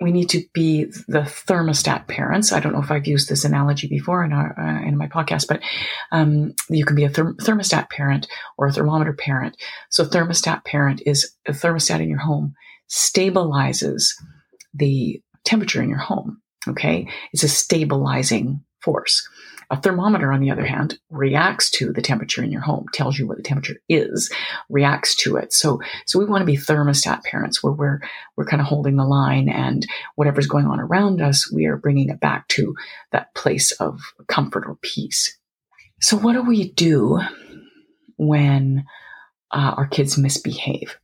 we 0.00 0.12
need 0.12 0.28
to 0.30 0.42
be 0.52 0.84
the 1.08 1.20
thermostat 1.20 2.06
parents. 2.06 2.52
I 2.52 2.60
don't 2.60 2.72
know 2.72 2.82
if 2.82 2.90
I've 2.90 3.06
used 3.06 3.28
this 3.28 3.44
analogy 3.44 3.88
before 3.88 4.24
in 4.24 4.32
our 4.32 4.58
uh, 4.58 4.86
in 4.86 4.98
my 4.98 5.06
podcast, 5.06 5.46
but 5.48 5.60
um, 6.12 6.54
you 6.68 6.84
can 6.84 6.96
be 6.96 7.04
a 7.04 7.10
therm- 7.10 7.36
thermostat 7.36 7.88
parent 7.88 8.26
or 8.58 8.66
a 8.66 8.72
thermometer 8.72 9.14
parent. 9.14 9.56
So 9.90 10.04
thermostat 10.04 10.64
parent 10.64 11.02
is 11.06 11.34
a 11.46 11.52
thermostat 11.52 12.00
in 12.00 12.10
your 12.10 12.18
home 12.18 12.54
stabilizes 12.90 14.10
the 14.74 15.20
temperature 15.44 15.82
in 15.82 15.88
your 15.88 15.98
home. 15.98 16.42
Okay, 16.68 17.08
it's 17.32 17.44
a 17.44 17.48
stabilizing 17.48 18.60
force. 18.86 19.28
A 19.68 19.80
thermometer, 19.80 20.30
on 20.30 20.40
the 20.40 20.52
other 20.52 20.64
hand, 20.64 20.96
reacts 21.10 21.70
to 21.70 21.92
the 21.92 22.00
temperature 22.00 22.42
in 22.44 22.52
your 22.52 22.60
home, 22.60 22.86
tells 22.92 23.18
you 23.18 23.26
what 23.26 23.36
the 23.36 23.42
temperature 23.42 23.80
is, 23.88 24.32
reacts 24.70 25.16
to 25.16 25.36
it. 25.36 25.52
So, 25.52 25.80
so 26.06 26.20
we 26.20 26.24
want 26.24 26.42
to 26.42 26.46
be 26.46 26.56
thermostat 26.56 27.24
parents 27.24 27.64
where 27.64 27.72
we're, 27.72 28.00
we're 28.36 28.44
kind 28.44 28.62
of 28.62 28.68
holding 28.68 28.94
the 28.94 29.04
line 29.04 29.48
and 29.48 29.84
whatever's 30.14 30.46
going 30.46 30.66
on 30.66 30.78
around 30.78 31.20
us, 31.20 31.50
we 31.52 31.66
are 31.66 31.76
bringing 31.76 32.10
it 32.10 32.20
back 32.20 32.46
to 32.48 32.76
that 33.10 33.34
place 33.34 33.72
of 33.72 34.00
comfort 34.28 34.64
or 34.68 34.76
peace. 34.82 35.36
So 36.00 36.16
what 36.16 36.34
do 36.34 36.42
we 36.42 36.70
do 36.70 37.20
when 38.18 38.84
uh, 39.50 39.74
our 39.76 39.88
kids 39.88 40.16
misbehave? 40.16 40.96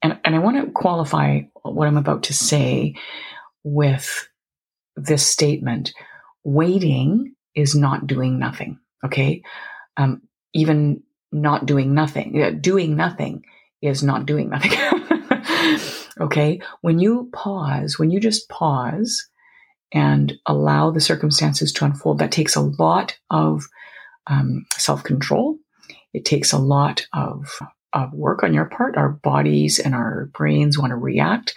And, 0.00 0.20
and 0.24 0.36
I 0.36 0.38
want 0.38 0.64
to 0.64 0.70
qualify 0.70 1.40
what 1.62 1.88
I'm 1.88 1.96
about 1.96 2.22
to 2.24 2.34
say 2.34 2.94
with 3.64 4.28
this 4.94 5.26
statement. 5.26 5.92
Waiting 6.46 7.34
is 7.56 7.74
not 7.74 8.06
doing 8.06 8.38
nothing. 8.38 8.78
Okay. 9.04 9.42
Um, 9.96 10.22
even 10.54 11.02
not 11.32 11.66
doing 11.66 11.92
nothing, 11.92 12.60
doing 12.60 12.94
nothing 12.94 13.44
is 13.82 14.04
not 14.04 14.26
doing 14.26 14.50
nothing. 14.50 14.70
okay. 16.20 16.60
When 16.82 17.00
you 17.00 17.30
pause, 17.32 17.98
when 17.98 18.12
you 18.12 18.20
just 18.20 18.48
pause 18.48 19.28
and 19.92 20.34
allow 20.46 20.92
the 20.92 21.00
circumstances 21.00 21.72
to 21.72 21.84
unfold, 21.84 22.20
that 22.20 22.30
takes 22.30 22.54
a 22.54 22.60
lot 22.60 23.18
of 23.28 23.64
um, 24.28 24.66
self 24.76 25.02
control. 25.02 25.58
It 26.14 26.24
takes 26.24 26.52
a 26.52 26.58
lot 26.58 27.08
of, 27.12 27.58
of 27.92 28.12
work 28.12 28.44
on 28.44 28.54
your 28.54 28.66
part. 28.66 28.96
Our 28.96 29.08
bodies 29.10 29.80
and 29.80 29.96
our 29.96 30.30
brains 30.32 30.78
want 30.78 30.90
to 30.90 30.96
react. 30.96 31.54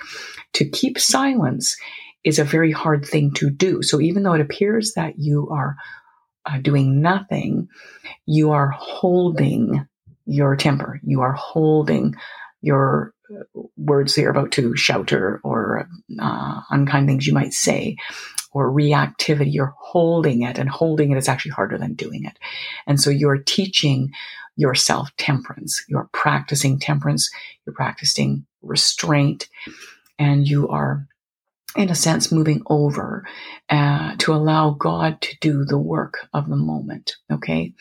To 0.54 0.68
keep 0.68 0.98
silence 0.98 1.78
is 2.24 2.40
a 2.40 2.44
very 2.44 2.72
hard 2.72 3.06
thing 3.06 3.32
to 3.36 3.50
do. 3.50 3.82
So 3.82 4.02
even 4.02 4.24
though 4.24 4.34
it 4.34 4.42
appears 4.42 4.94
that 4.94 5.18
you 5.18 5.50
are 5.50 5.78
uh, 6.46 6.58
doing 6.58 7.02
nothing, 7.02 7.70
you 8.26 8.52
are 8.52 8.70
holding 8.70 9.88
your 10.26 10.56
temper. 10.56 11.00
You 11.04 11.22
are 11.22 11.34
holding 11.34 12.16
your 12.62 13.14
uh, 13.32 13.62
words 13.78 14.16
that 14.16 14.22
you're 14.22 14.32
about 14.32 14.52
to 14.54 14.76
shout 14.76 15.14
or, 15.14 15.40
or 15.44 15.88
uh, 16.20 16.62
unkind 16.70 17.08
things 17.08 17.26
you 17.26 17.34
might 17.34 17.54
say 17.54 17.98
or 18.52 18.72
reactivity. 18.72 19.54
You're 19.54 19.76
holding 19.80 20.44
it 20.44 20.58
and 20.58 20.70
holding 20.70 21.12
it 21.12 21.18
is 21.18 21.28
actually 21.28 21.52
harder 21.52 21.78
than 21.78 21.94
doing 21.94 22.26
it. 22.26 22.38
And 22.86 23.00
so 23.00 23.10
you're 23.10 23.38
teaching 23.38 24.12
yourself 24.56 25.10
temperance. 25.18 25.84
You're 25.88 26.10
practicing 26.12 26.80
temperance. 26.80 27.30
You're 27.66 27.76
practicing 27.76 28.46
restraint 28.62 29.48
and 30.18 30.48
you 30.48 30.68
are 30.68 31.08
in 31.76 31.90
a 31.90 31.96
sense, 31.96 32.32
moving 32.32 32.62
over 32.68 33.28
uh, 33.70 34.16
to 34.18 34.34
allow 34.34 34.72
God 34.72 35.22
to 35.22 35.38
do 35.40 35.66
the 35.66 35.78
work 35.78 36.28
of 36.34 36.50
the 36.50 36.56
moment. 36.56 37.16
Okay. 37.32 37.74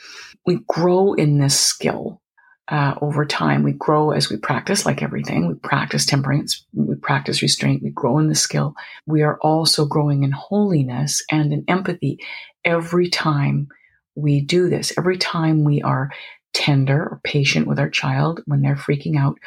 We 0.47 0.61
grow 0.69 1.15
in 1.15 1.39
this 1.39 1.59
skill 1.59 2.21
uh, 2.69 2.95
over 3.01 3.25
time. 3.25 3.63
We 3.63 3.73
grow 3.73 4.11
as 4.11 4.29
we 4.29 4.37
practice, 4.37 4.85
like 4.85 5.03
everything. 5.03 5.49
We 5.49 5.55
practice 5.55 6.05
temperance, 6.05 6.65
we 6.75 6.97
practice 6.97 7.41
restraint, 7.41 7.83
we 7.83 7.91
grow 7.91 8.19
in 8.19 8.29
the 8.29 8.35
skill. 8.35 8.75
We 9.07 9.23
are 9.23 9.39
also 9.41 9.87
growing 9.87 10.23
in 10.23 10.33
holiness 10.33 11.23
and 11.31 11.53
in 11.53 11.65
empathy 11.67 12.19
every 12.65 13.09
time 13.09 13.69
we 14.15 14.41
do 14.41 14.69
this. 14.69 14.93
Every 14.99 15.17
time 15.17 15.65
we 15.65 15.81
are 15.81 16.11
tender 16.53 17.01
or 17.01 17.21
patient 17.25 17.67
with 17.67 17.79
our 17.79 17.89
child 17.89 18.43
when 18.47 18.61
they're 18.61 18.77
freaking 18.77 19.17
out, 19.17 19.39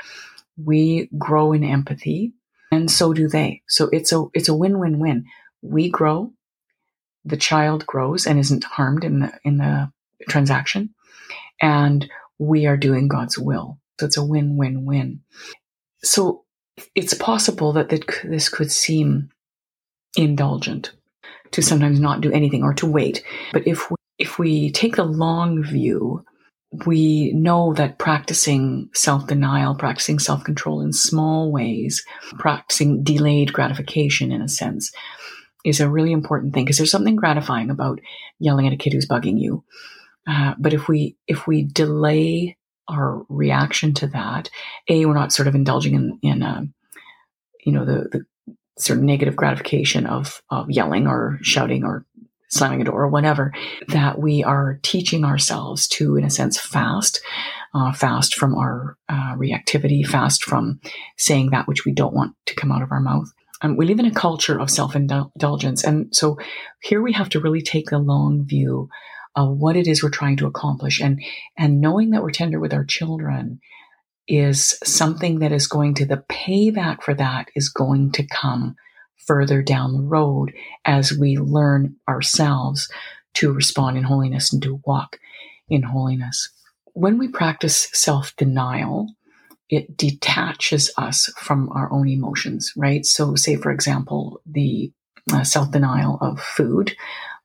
we 0.58 1.10
grow 1.18 1.54
in 1.54 1.64
empathy 1.64 2.34
and 2.72 2.90
so 2.90 3.14
do 3.14 3.28
they. 3.28 3.62
So 3.68 3.90
it's 3.92 4.12
a 4.12 4.26
it's 4.34 4.50
a 4.50 4.56
win-win-win. 4.56 5.26
We 5.62 5.90
grow, 5.90 6.32
the 7.26 7.38
child 7.38 7.86
grows 7.86 8.26
and 8.26 8.40
isn't 8.40 8.64
harmed 8.64 9.04
in 9.04 9.20
the 9.20 9.40
in 9.44 9.58
the 9.58 9.92
transaction, 10.30 10.94
and 11.62 12.10
we 12.40 12.66
are 12.66 12.78
doing 12.78 13.08
God's 13.08 13.38
will. 13.38 13.78
So 14.00 14.06
it's 14.08 14.18
a 14.18 14.26
win-win-win. 14.26 15.22
So 16.04 16.46
it's 16.96 17.14
possible 17.14 17.74
that 17.74 17.90
this 17.90 18.50
could 18.50 18.72
seem 18.72 19.30
indulgent 20.16 20.92
to 21.52 21.62
sometimes 21.62 22.00
not 22.00 22.22
do 22.22 22.32
anything 22.32 22.64
or 22.64 22.74
to 22.76 22.88
wait. 22.88 23.24
But 23.54 23.68
if 23.68 23.92
we, 23.92 23.98
if 24.18 24.40
we 24.40 24.72
take 24.72 24.96
the 24.96 25.04
long 25.04 25.62
view, 25.62 26.26
we 26.86 27.34
know 27.34 27.74
that 27.74 27.98
practicing 27.98 28.90
self 28.94 29.28
denial, 29.28 29.76
practicing 29.76 30.20
self 30.20 30.44
control 30.44 30.82
in 30.82 30.94
small 30.94 31.52
ways, 31.52 32.04
practicing 32.40 33.04
delayed 33.04 33.52
gratification 33.52 34.32
in 34.32 34.42
a 34.42 34.48
sense, 34.48 34.92
is 35.66 35.80
a 35.80 35.90
really 35.90 36.12
important 36.12 36.54
thing 36.54 36.66
because 36.66 36.78
there's 36.78 36.92
something 36.92 37.18
gratifying 37.18 37.70
about 37.70 38.00
yelling 38.40 38.68
at 38.68 38.74
a 38.74 38.78
kid 38.78 38.94
who's 38.94 39.08
bugging 39.08 39.40
you. 39.40 39.64
Uh, 40.28 40.54
but 40.58 40.74
if 40.74 40.88
we 40.88 41.18
if 41.28 41.46
we 41.46 41.64
delay 41.64 42.58
our 42.88 43.26
reaction 43.28 43.94
to 43.96 44.08
that, 44.08 44.50
a 44.90 45.06
we're 45.06 45.14
not 45.14 45.34
sort 45.34 45.48
of 45.48 45.56
indulging 45.56 45.96
in 45.96 46.20
in 46.22 46.44
um, 46.44 46.74
you 47.66 47.74
know 47.74 47.86
the 47.86 48.08
the 48.10 48.26
sort 48.78 48.98
of 48.98 49.04
negative 49.04 49.36
gratification 49.36 50.06
of 50.06 50.42
of 50.50 50.70
yelling 50.72 51.06
or 51.08 51.38
shouting 51.42 51.84
or 51.84 52.06
slamming 52.52 52.82
a 52.82 52.84
door 52.84 53.04
or 53.04 53.10
whatever. 53.10 53.54
That 53.88 54.20
we 54.20 54.44
are 54.44 54.80
teaching 54.84 55.26
ourselves 55.26 55.88
to, 55.90 56.18
in 56.18 56.24
a 56.24 56.30
sense, 56.30 56.60
fast, 56.60 57.22
uh, 57.74 57.92
fast 57.94 58.36
from 58.36 58.56
our 58.56 58.98
uh, 59.10 59.36
reactivity, 59.36 60.06
fast 60.06 60.44
from 60.44 60.80
saying 61.18 61.52
that 61.52 61.68
which 61.68 61.86
we 61.86 61.94
don't 61.94 62.14
want 62.14 62.36
to 62.46 62.56
come 62.56 62.72
out 62.72 62.84
of 62.84 62.92
our 62.92 63.00
mouth. 63.00 63.32
Um, 63.62 63.78
we 63.78 63.86
live 63.86 64.00
in 64.00 64.06
a 64.06 64.14
culture 64.14 64.60
of 64.60 64.70
self 64.70 64.96
indulgence. 64.96 65.84
And 65.84 66.14
so 66.16 66.38
here 66.82 67.02
we 67.02 67.14
have 67.14 67.30
to 67.30 67.40
really 67.40 67.62
take 67.62 67.90
the 67.90 68.00
long 68.00 68.46
view 68.46 68.90
of 69.36 69.58
what 69.58 69.78
it 69.78 69.88
is 69.88 70.04
we're 70.04 70.10
trying 70.10 70.38
to 70.38 70.48
accomplish. 70.48 71.00
And, 71.00 71.22
and 71.58 71.80
knowing 71.80 72.10
that 72.10 72.22
we're 72.22 72.32
tender 72.32 72.60
with 72.60 72.74
our 72.74 72.84
children 72.84 73.62
is 74.28 74.78
something 74.84 75.40
that 75.40 75.52
is 75.52 75.68
going 75.68 75.94
to, 75.96 76.06
the 76.06 76.24
payback 76.30 77.04
for 77.04 77.14
that 77.14 77.50
is 77.56 77.70
going 77.70 78.12
to 78.14 78.28
come 78.28 78.76
further 79.26 79.62
down 79.62 79.94
the 79.94 80.02
road 80.02 80.54
as 80.86 81.18
we 81.18 81.38
learn 81.38 81.96
ourselves 82.08 82.90
to 83.36 83.54
respond 83.54 83.98
in 83.98 84.04
holiness 84.04 84.52
and 84.52 84.62
to 84.64 84.82
walk 84.86 85.20
in 85.70 85.84
holiness. 85.84 86.50
When 86.94 87.18
we 87.18 87.30
practice 87.30 87.90
self 87.94 88.36
denial, 88.36 89.14
it 89.70 89.96
detaches 89.96 90.92
us 90.98 91.32
from 91.38 91.70
our 91.70 91.92
own 91.92 92.08
emotions, 92.08 92.74
right? 92.76 93.06
So, 93.06 93.36
say, 93.36 93.56
for 93.56 93.72
example, 93.72 94.42
the 94.46 94.92
uh, 95.32 95.44
self 95.44 95.72
denial 95.72 96.18
of 96.20 96.42
food, 96.42 96.96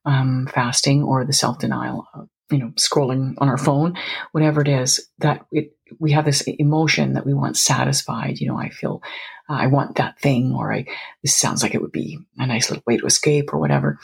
um, 0.04 0.49
fasting, 0.52 1.04
or 1.04 1.25
the 1.25 1.33
self 1.33 1.59
denial 1.61 2.09
of, 2.12 2.28
you 2.50 2.59
know, 2.59 2.69
scrolling 2.76 3.35
on 3.38 3.49
our 3.49 3.59
phone, 3.59 3.97
whatever 4.33 4.61
it 4.61 4.69
is, 4.69 5.09
that 5.19 5.47
it, 5.50 5.76
we 5.99 6.12
have 6.12 6.25
this 6.25 6.43
emotion 6.43 7.15
that 7.15 7.26
we 7.26 7.35
want 7.35 7.57
satisfied. 7.57 8.38
You 8.38 8.49
know, 8.49 8.59
I 8.59 8.71
feel 8.71 9.03
uh, 9.49 9.55
I 9.55 9.67
want 9.67 9.97
that 9.97 10.21
thing, 10.21 10.55
or 10.55 10.73
I, 10.73 10.87
this 11.23 11.35
sounds 11.35 11.62
like 11.62 11.75
it 11.75 11.83
would 11.83 11.93
be 11.93 12.19
a 12.38 12.47
nice 12.47 12.71
little 12.71 12.85
way 12.87 12.97
to 12.99 13.07
escape, 13.07 13.53
or 13.53 13.59
whatever. 13.59 13.99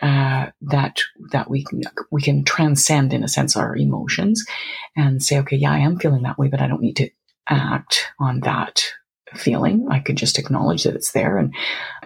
Uh, 0.00 0.50
that 0.62 1.00
that 1.30 1.48
we 1.48 1.64
can 1.64 1.82
we 2.10 2.20
can 2.20 2.44
transcend 2.44 3.12
in 3.12 3.22
a 3.22 3.28
sense 3.28 3.56
our 3.56 3.76
emotions 3.76 4.44
and 4.96 5.22
say 5.22 5.38
okay 5.38 5.54
yeah 5.54 5.70
I 5.70 5.78
am 5.78 5.96
feeling 5.96 6.22
that 6.22 6.38
way 6.38 6.48
but 6.48 6.60
I 6.60 6.66
don't 6.66 6.82
need 6.82 6.96
to 6.96 7.10
act 7.48 8.08
on 8.18 8.40
that 8.40 8.82
feeling. 9.36 9.86
I 9.90 10.00
could 10.00 10.16
just 10.16 10.38
acknowledge 10.38 10.84
that 10.84 10.94
it's 10.94 11.12
there 11.12 11.38
and 11.38 11.54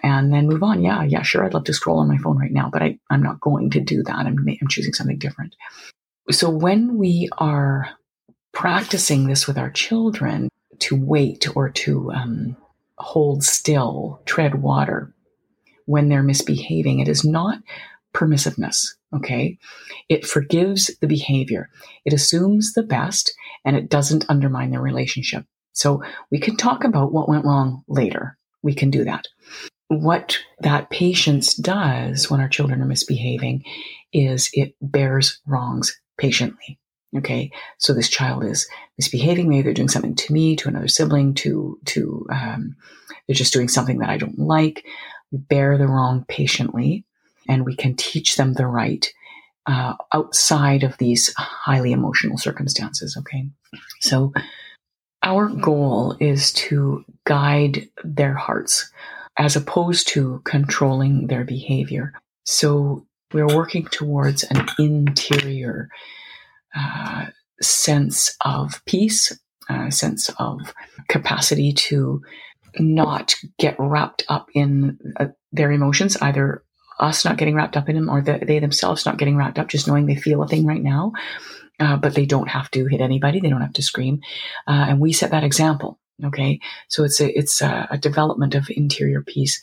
and 0.02 0.32
then 0.32 0.46
move 0.46 0.62
on. 0.62 0.82
Yeah, 0.82 1.02
yeah, 1.04 1.22
sure. 1.22 1.44
I'd 1.44 1.54
love 1.54 1.64
to 1.64 1.72
scroll 1.72 1.98
on 1.98 2.08
my 2.08 2.18
phone 2.18 2.38
right 2.38 2.52
now, 2.52 2.70
but 2.72 2.82
I, 2.82 2.98
I'm 3.10 3.22
not 3.22 3.40
going 3.40 3.70
to 3.70 3.80
do 3.80 4.02
that. 4.02 4.26
I'm, 4.26 4.36
I'm 4.48 4.68
choosing 4.68 4.92
something 4.92 5.18
different. 5.18 5.56
So 6.30 6.50
when 6.50 6.98
we 6.98 7.28
are 7.38 7.88
practicing 8.52 9.26
this 9.26 9.46
with 9.46 9.58
our 9.58 9.70
children 9.70 10.48
to 10.78 10.96
wait 10.96 11.48
or 11.56 11.70
to 11.70 12.10
um, 12.12 12.56
hold 12.98 13.42
still, 13.44 14.22
tread 14.26 14.62
water 14.62 15.12
when 15.86 16.08
they're 16.08 16.22
misbehaving, 16.22 17.00
it 17.00 17.08
is 17.08 17.24
not 17.24 17.58
permissiveness. 18.14 18.94
Okay. 19.14 19.58
It 20.08 20.26
forgives 20.26 20.90
the 21.00 21.06
behavior. 21.06 21.70
It 22.04 22.12
assumes 22.12 22.72
the 22.72 22.82
best 22.82 23.34
and 23.64 23.76
it 23.76 23.88
doesn't 23.88 24.26
undermine 24.28 24.70
the 24.70 24.80
relationship. 24.80 25.44
So 25.76 26.02
we 26.30 26.40
can 26.40 26.56
talk 26.56 26.84
about 26.84 27.12
what 27.12 27.28
went 27.28 27.44
wrong 27.44 27.84
later. 27.86 28.38
We 28.62 28.74
can 28.74 28.90
do 28.90 29.04
that. 29.04 29.28
What 29.88 30.38
that 30.60 30.88
patience 30.90 31.54
does 31.54 32.30
when 32.30 32.40
our 32.40 32.48
children 32.48 32.80
are 32.80 32.86
misbehaving 32.86 33.62
is 34.12 34.48
it 34.54 34.74
bears 34.80 35.38
wrongs 35.46 36.00
patiently. 36.16 36.78
Okay. 37.18 37.52
So 37.78 37.92
this 37.92 38.08
child 38.08 38.42
is 38.42 38.66
misbehaving. 38.98 39.48
Maybe 39.48 39.62
they're 39.62 39.74
doing 39.74 39.88
something 39.88 40.16
to 40.16 40.32
me, 40.32 40.56
to 40.56 40.68
another 40.68 40.88
sibling, 40.88 41.34
to, 41.34 41.78
to, 41.84 42.26
um, 42.30 42.76
they're 43.28 43.34
just 43.34 43.52
doing 43.52 43.68
something 43.68 43.98
that 43.98 44.08
I 44.08 44.16
don't 44.16 44.38
like. 44.38 44.84
We 45.30 45.38
bear 45.38 45.76
the 45.76 45.88
wrong 45.88 46.24
patiently 46.26 47.04
and 47.48 47.66
we 47.66 47.76
can 47.76 47.96
teach 47.96 48.36
them 48.36 48.54
the 48.54 48.66
right 48.66 49.12
uh, 49.66 49.94
outside 50.12 50.84
of 50.84 50.96
these 50.96 51.34
highly 51.36 51.92
emotional 51.92 52.38
circumstances. 52.38 53.14
Okay. 53.18 53.50
So 54.00 54.32
our 55.26 55.48
goal 55.48 56.16
is 56.20 56.52
to 56.52 57.04
guide 57.24 57.88
their 58.04 58.34
hearts 58.34 58.92
as 59.36 59.56
opposed 59.56 60.06
to 60.06 60.40
controlling 60.44 61.26
their 61.26 61.44
behavior. 61.44 62.12
So 62.44 63.04
we're 63.32 63.54
working 63.54 63.86
towards 63.86 64.44
an 64.44 64.68
interior 64.78 65.88
uh, 66.76 67.26
sense 67.60 68.36
of 68.44 68.80
peace, 68.86 69.36
a 69.68 69.90
sense 69.90 70.30
of 70.38 70.72
capacity 71.08 71.72
to 71.72 72.22
not 72.78 73.34
get 73.58 73.74
wrapped 73.80 74.24
up 74.28 74.46
in 74.54 74.96
uh, 75.18 75.26
their 75.50 75.72
emotions, 75.72 76.16
either 76.22 76.62
us 77.00 77.24
not 77.24 77.36
getting 77.36 77.56
wrapped 77.56 77.76
up 77.76 77.88
in 77.88 77.96
them 77.96 78.08
or 78.08 78.22
the, 78.22 78.38
they 78.46 78.60
themselves 78.60 79.04
not 79.04 79.18
getting 79.18 79.36
wrapped 79.36 79.58
up, 79.58 79.66
just 79.66 79.88
knowing 79.88 80.06
they 80.06 80.14
feel 80.14 80.42
a 80.44 80.46
thing 80.46 80.64
right 80.64 80.82
now. 80.82 81.12
Uh, 81.78 81.96
but 81.96 82.14
they 82.14 82.24
don't 82.24 82.48
have 82.48 82.70
to 82.70 82.86
hit 82.86 83.00
anybody. 83.00 83.40
They 83.40 83.50
don't 83.50 83.60
have 83.60 83.74
to 83.74 83.82
scream. 83.82 84.20
Uh, 84.66 84.86
and 84.88 85.00
we 85.00 85.12
set 85.12 85.30
that 85.30 85.44
example. 85.44 85.98
Okay. 86.24 86.58
So 86.88 87.04
it's 87.04 87.20
a, 87.20 87.38
it's 87.38 87.60
a, 87.60 87.86
a 87.90 87.98
development 87.98 88.54
of 88.54 88.70
interior 88.70 89.22
peace. 89.22 89.60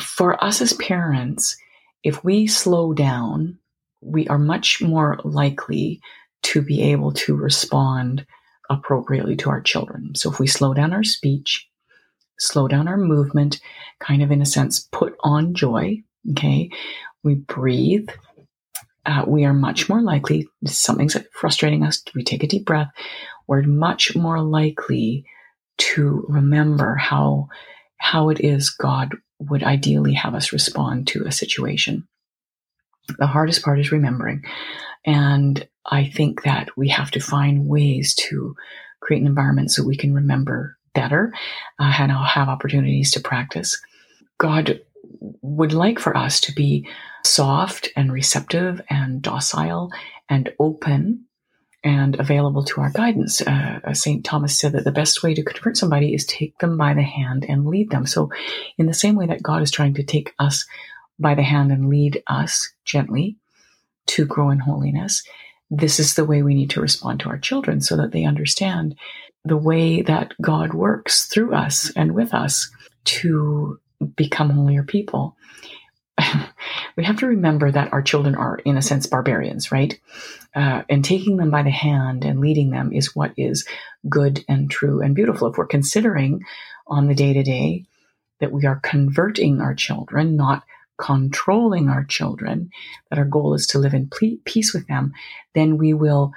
For 0.00 0.42
us 0.42 0.60
as 0.60 0.72
parents, 0.72 1.56
if 2.02 2.24
we 2.24 2.48
slow 2.48 2.92
down, 2.92 3.58
we 4.00 4.26
are 4.28 4.38
much 4.38 4.82
more 4.82 5.20
likely 5.24 6.00
to 6.42 6.62
be 6.62 6.82
able 6.82 7.12
to 7.12 7.36
respond 7.36 8.26
appropriately 8.68 9.36
to 9.36 9.50
our 9.50 9.60
children. 9.60 10.14
So 10.16 10.30
if 10.30 10.40
we 10.40 10.48
slow 10.48 10.74
down 10.74 10.92
our 10.92 11.04
speech, 11.04 11.68
slow 12.38 12.66
down 12.66 12.88
our 12.88 12.96
movement, 12.96 13.60
kind 14.00 14.22
of 14.22 14.32
in 14.32 14.42
a 14.42 14.46
sense, 14.46 14.88
put 14.90 15.16
on 15.22 15.54
joy, 15.54 16.02
Okay. 16.32 16.70
We 17.22 17.34
breathe. 17.34 18.08
Uh, 19.06 19.24
we 19.26 19.44
are 19.44 19.54
much 19.54 19.88
more 19.88 20.02
likely, 20.02 20.48
something's 20.64 21.16
frustrating 21.32 21.84
us, 21.84 22.02
we 22.14 22.24
take 22.24 22.42
a 22.42 22.48
deep 22.48 22.64
breath. 22.64 22.88
We're 23.46 23.62
much 23.62 24.16
more 24.16 24.42
likely 24.42 25.24
to 25.78 26.24
remember 26.28 26.96
how, 26.96 27.48
how 27.98 28.30
it 28.30 28.40
is 28.40 28.70
God 28.70 29.14
would 29.38 29.62
ideally 29.62 30.14
have 30.14 30.34
us 30.34 30.52
respond 30.52 31.06
to 31.08 31.24
a 31.24 31.32
situation. 31.32 32.08
The 33.18 33.28
hardest 33.28 33.62
part 33.62 33.78
is 33.78 33.92
remembering. 33.92 34.42
And 35.04 35.68
I 35.84 36.06
think 36.06 36.42
that 36.42 36.76
we 36.76 36.88
have 36.88 37.12
to 37.12 37.20
find 37.20 37.68
ways 37.68 38.14
to 38.28 38.56
create 39.00 39.20
an 39.20 39.28
environment 39.28 39.70
so 39.70 39.84
we 39.84 39.96
can 39.96 40.12
remember 40.12 40.76
better 40.94 41.32
uh, 41.78 41.94
and 41.98 42.10
have 42.10 42.48
opportunities 42.48 43.12
to 43.12 43.20
practice. 43.20 43.80
God 44.38 44.80
would 45.42 45.72
like 45.72 46.00
for 46.00 46.16
us 46.16 46.40
to 46.40 46.52
be 46.52 46.88
soft 47.26 47.88
and 47.96 48.12
receptive 48.12 48.80
and 48.88 49.22
docile 49.22 49.90
and 50.28 50.52
open 50.58 51.24
and 51.84 52.18
available 52.18 52.64
to 52.64 52.80
our 52.80 52.90
guidance. 52.90 53.40
Uh, 53.40 53.80
uh 53.84 53.94
St. 53.94 54.24
Thomas 54.24 54.58
said 54.58 54.72
that 54.72 54.84
the 54.84 54.92
best 54.92 55.22
way 55.22 55.34
to 55.34 55.44
convert 55.44 55.76
somebody 55.76 56.14
is 56.14 56.24
take 56.24 56.58
them 56.58 56.76
by 56.76 56.94
the 56.94 57.02
hand 57.02 57.44
and 57.48 57.66
lead 57.66 57.90
them. 57.90 58.06
So, 58.06 58.30
in 58.78 58.86
the 58.86 58.94
same 58.94 59.14
way 59.14 59.26
that 59.26 59.42
God 59.42 59.62
is 59.62 59.70
trying 59.70 59.94
to 59.94 60.02
take 60.02 60.34
us 60.38 60.66
by 61.18 61.34
the 61.34 61.42
hand 61.42 61.70
and 61.70 61.88
lead 61.88 62.22
us 62.26 62.72
gently 62.84 63.36
to 64.06 64.26
grow 64.26 64.50
in 64.50 64.58
holiness, 64.58 65.22
this 65.70 65.98
is 65.98 66.14
the 66.14 66.24
way 66.24 66.42
we 66.42 66.54
need 66.54 66.70
to 66.70 66.80
respond 66.80 67.20
to 67.20 67.28
our 67.28 67.38
children 67.38 67.80
so 67.80 67.96
that 67.96 68.12
they 68.12 68.24
understand 68.24 68.96
the 69.44 69.56
way 69.56 70.02
that 70.02 70.34
God 70.40 70.74
works 70.74 71.26
through 71.26 71.54
us 71.54 71.90
and 71.96 72.12
with 72.14 72.34
us 72.34 72.70
to 73.04 73.78
become 74.16 74.50
holier 74.50 74.82
people. 74.82 75.36
we 76.96 77.04
have 77.04 77.18
to 77.18 77.26
remember 77.26 77.70
that 77.70 77.92
our 77.92 78.02
children 78.02 78.34
are, 78.34 78.58
in 78.64 78.76
a 78.76 78.82
sense, 78.82 79.06
barbarians, 79.06 79.70
right? 79.70 79.98
Uh, 80.54 80.82
and 80.88 81.04
taking 81.04 81.36
them 81.36 81.50
by 81.50 81.62
the 81.62 81.70
hand 81.70 82.24
and 82.24 82.40
leading 82.40 82.70
them 82.70 82.92
is 82.92 83.14
what 83.14 83.32
is 83.36 83.66
good 84.08 84.44
and 84.48 84.70
true 84.70 85.02
and 85.02 85.14
beautiful. 85.14 85.48
If 85.48 85.58
we're 85.58 85.66
considering 85.66 86.44
on 86.86 87.06
the 87.06 87.14
day 87.14 87.34
to 87.34 87.42
day 87.42 87.84
that 88.40 88.52
we 88.52 88.64
are 88.64 88.80
converting 88.82 89.60
our 89.60 89.74
children, 89.74 90.36
not 90.36 90.62
controlling 90.98 91.88
our 91.90 92.04
children, 92.04 92.70
that 93.10 93.18
our 93.18 93.24
goal 93.26 93.54
is 93.54 93.66
to 93.68 93.78
live 93.78 93.92
in 93.92 94.08
peace 94.44 94.72
with 94.72 94.86
them, 94.86 95.12
then 95.54 95.76
we 95.76 95.92
will 95.92 96.32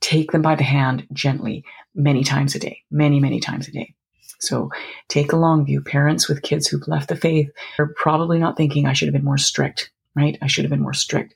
take 0.00 0.32
them 0.32 0.42
by 0.42 0.54
the 0.54 0.64
hand 0.64 1.06
gently 1.12 1.64
many 1.94 2.24
times 2.24 2.54
a 2.54 2.58
day, 2.58 2.82
many, 2.90 3.20
many 3.20 3.40
times 3.40 3.68
a 3.68 3.72
day. 3.72 3.94
So 4.42 4.70
take 5.08 5.32
a 5.32 5.36
long 5.36 5.64
view. 5.64 5.80
Parents 5.80 6.28
with 6.28 6.42
kids 6.42 6.66
who've 6.66 6.86
left 6.88 7.08
the 7.08 7.16
faith 7.16 7.50
are 7.78 7.94
probably 7.96 8.38
not 8.38 8.56
thinking 8.56 8.86
I 8.86 8.92
should 8.92 9.06
have 9.06 9.14
been 9.14 9.24
more 9.24 9.38
strict, 9.38 9.92
right? 10.16 10.36
I 10.42 10.48
should 10.48 10.64
have 10.64 10.70
been 10.70 10.82
more 10.82 10.92
strict. 10.92 11.34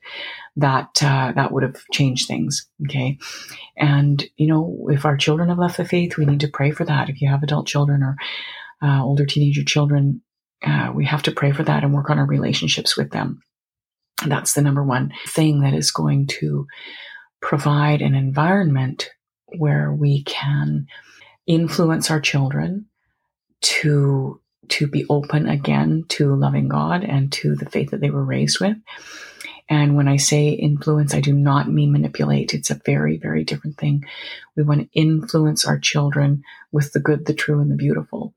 That 0.57 1.01
uh, 1.01 1.31
that 1.33 1.51
would 1.51 1.63
have 1.63 1.77
changed 1.93 2.27
things. 2.27 2.67
Okay, 2.85 3.17
and 3.77 4.23
you 4.35 4.47
know 4.47 4.87
if 4.91 5.05
our 5.05 5.15
children 5.15 5.49
have 5.49 5.59
left 5.59 5.77
the 5.77 5.85
faith, 5.85 6.17
we 6.17 6.25
need 6.25 6.41
to 6.41 6.49
pray 6.49 6.71
for 6.71 6.83
that. 6.83 7.09
If 7.09 7.21
you 7.21 7.29
have 7.29 7.43
adult 7.43 7.67
children 7.67 8.03
or 8.03 8.15
uh, 8.81 9.03
older 9.03 9.25
teenager 9.25 9.63
children, 9.63 10.21
uh, 10.65 10.91
we 10.93 11.05
have 11.05 11.23
to 11.23 11.31
pray 11.31 11.51
for 11.51 11.63
that 11.63 11.83
and 11.83 11.93
work 11.93 12.09
on 12.09 12.19
our 12.19 12.25
relationships 12.25 12.97
with 12.97 13.11
them. 13.11 13.41
That's 14.25 14.53
the 14.53 14.61
number 14.61 14.83
one 14.83 15.13
thing 15.27 15.61
that 15.61 15.73
is 15.73 15.91
going 15.91 16.27
to 16.39 16.65
provide 17.39 18.01
an 18.01 18.15
environment 18.15 19.09
where 19.57 19.93
we 19.93 20.23
can 20.23 20.87
influence 21.45 22.11
our 22.11 22.19
children 22.19 22.87
to 23.61 24.39
to 24.69 24.87
be 24.87 25.05
open 25.09 25.47
again 25.47 26.03
to 26.09 26.35
loving 26.35 26.67
God 26.67 27.03
and 27.03 27.31
to 27.33 27.55
the 27.55 27.69
faith 27.69 27.91
that 27.91 28.01
they 28.01 28.09
were 28.09 28.23
raised 28.23 28.59
with. 28.59 28.75
And 29.69 29.95
when 29.95 30.07
I 30.07 30.17
say 30.17 30.49
influence, 30.49 31.13
I 31.13 31.21
do 31.21 31.33
not 31.33 31.69
mean 31.69 31.91
manipulate. 31.91 32.53
It's 32.53 32.69
a 32.69 32.81
very, 32.85 33.17
very 33.17 33.43
different 33.43 33.77
thing. 33.77 34.05
We 34.55 34.63
want 34.63 34.81
to 34.81 34.99
influence 34.99 35.65
our 35.65 35.77
children 35.77 36.43
with 36.71 36.93
the 36.93 36.99
good, 36.99 37.25
the 37.25 37.33
true, 37.33 37.59
and 37.59 37.71
the 37.71 37.75
beautiful. 37.75 38.33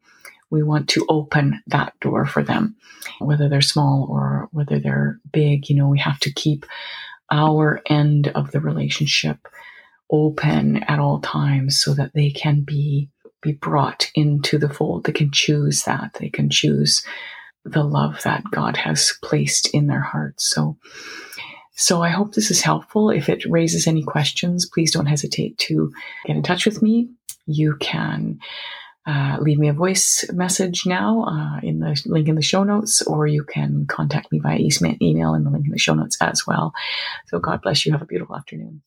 We 0.50 0.64
want 0.64 0.88
to 0.90 1.06
open 1.08 1.62
that 1.68 1.98
door 2.00 2.26
for 2.26 2.42
them, 2.42 2.76
whether 3.20 3.48
they're 3.48 3.60
small 3.60 4.08
or 4.10 4.48
whether 4.50 4.80
they're 4.80 5.20
big. 5.32 5.68
You 5.68 5.76
know, 5.76 5.88
we 5.88 6.00
have 6.00 6.18
to 6.20 6.32
keep 6.32 6.66
our 7.30 7.80
end 7.86 8.28
of 8.28 8.50
the 8.50 8.60
relationship 8.60 9.46
open 10.10 10.82
at 10.84 10.98
all 10.98 11.20
times 11.20 11.80
so 11.80 11.94
that 11.94 12.12
they 12.14 12.30
can 12.30 12.62
be 12.62 13.08
be 13.42 13.52
brought 13.52 14.10
into 14.14 14.58
the 14.58 14.68
fold. 14.68 15.04
They 15.04 15.12
can 15.12 15.30
choose 15.30 15.84
that. 15.84 16.14
They 16.20 16.28
can 16.28 16.50
choose 16.50 17.04
the 17.64 17.82
love 17.82 18.20
that 18.24 18.42
God 18.50 18.76
has 18.76 19.14
placed 19.22 19.74
in 19.74 19.86
their 19.86 20.00
hearts. 20.00 20.48
So, 20.50 20.76
so 21.76 22.02
I 22.02 22.10
hope 22.10 22.34
this 22.34 22.50
is 22.50 22.62
helpful. 22.62 23.10
If 23.10 23.28
it 23.28 23.44
raises 23.46 23.86
any 23.86 24.02
questions, 24.02 24.66
please 24.66 24.92
don't 24.92 25.06
hesitate 25.06 25.58
to 25.58 25.92
get 26.26 26.36
in 26.36 26.42
touch 26.42 26.66
with 26.66 26.82
me. 26.82 27.10
You 27.46 27.76
can 27.80 28.38
uh, 29.06 29.38
leave 29.40 29.58
me 29.58 29.68
a 29.68 29.72
voice 29.72 30.24
message 30.32 30.84
now 30.86 31.24
uh, 31.24 31.60
in 31.62 31.80
the 31.80 32.00
link 32.06 32.28
in 32.28 32.34
the 32.34 32.42
show 32.42 32.64
notes, 32.64 33.02
or 33.02 33.26
you 33.26 33.42
can 33.44 33.86
contact 33.86 34.30
me 34.30 34.38
via 34.38 34.58
email 35.00 35.34
in 35.34 35.44
the 35.44 35.50
link 35.50 35.64
in 35.66 35.72
the 35.72 35.78
show 35.78 35.94
notes 35.94 36.16
as 36.20 36.46
well. 36.46 36.72
So 37.28 37.38
God 37.38 37.62
bless 37.62 37.86
you. 37.86 37.92
Have 37.92 38.02
a 38.02 38.06
beautiful 38.06 38.36
afternoon. 38.36 38.82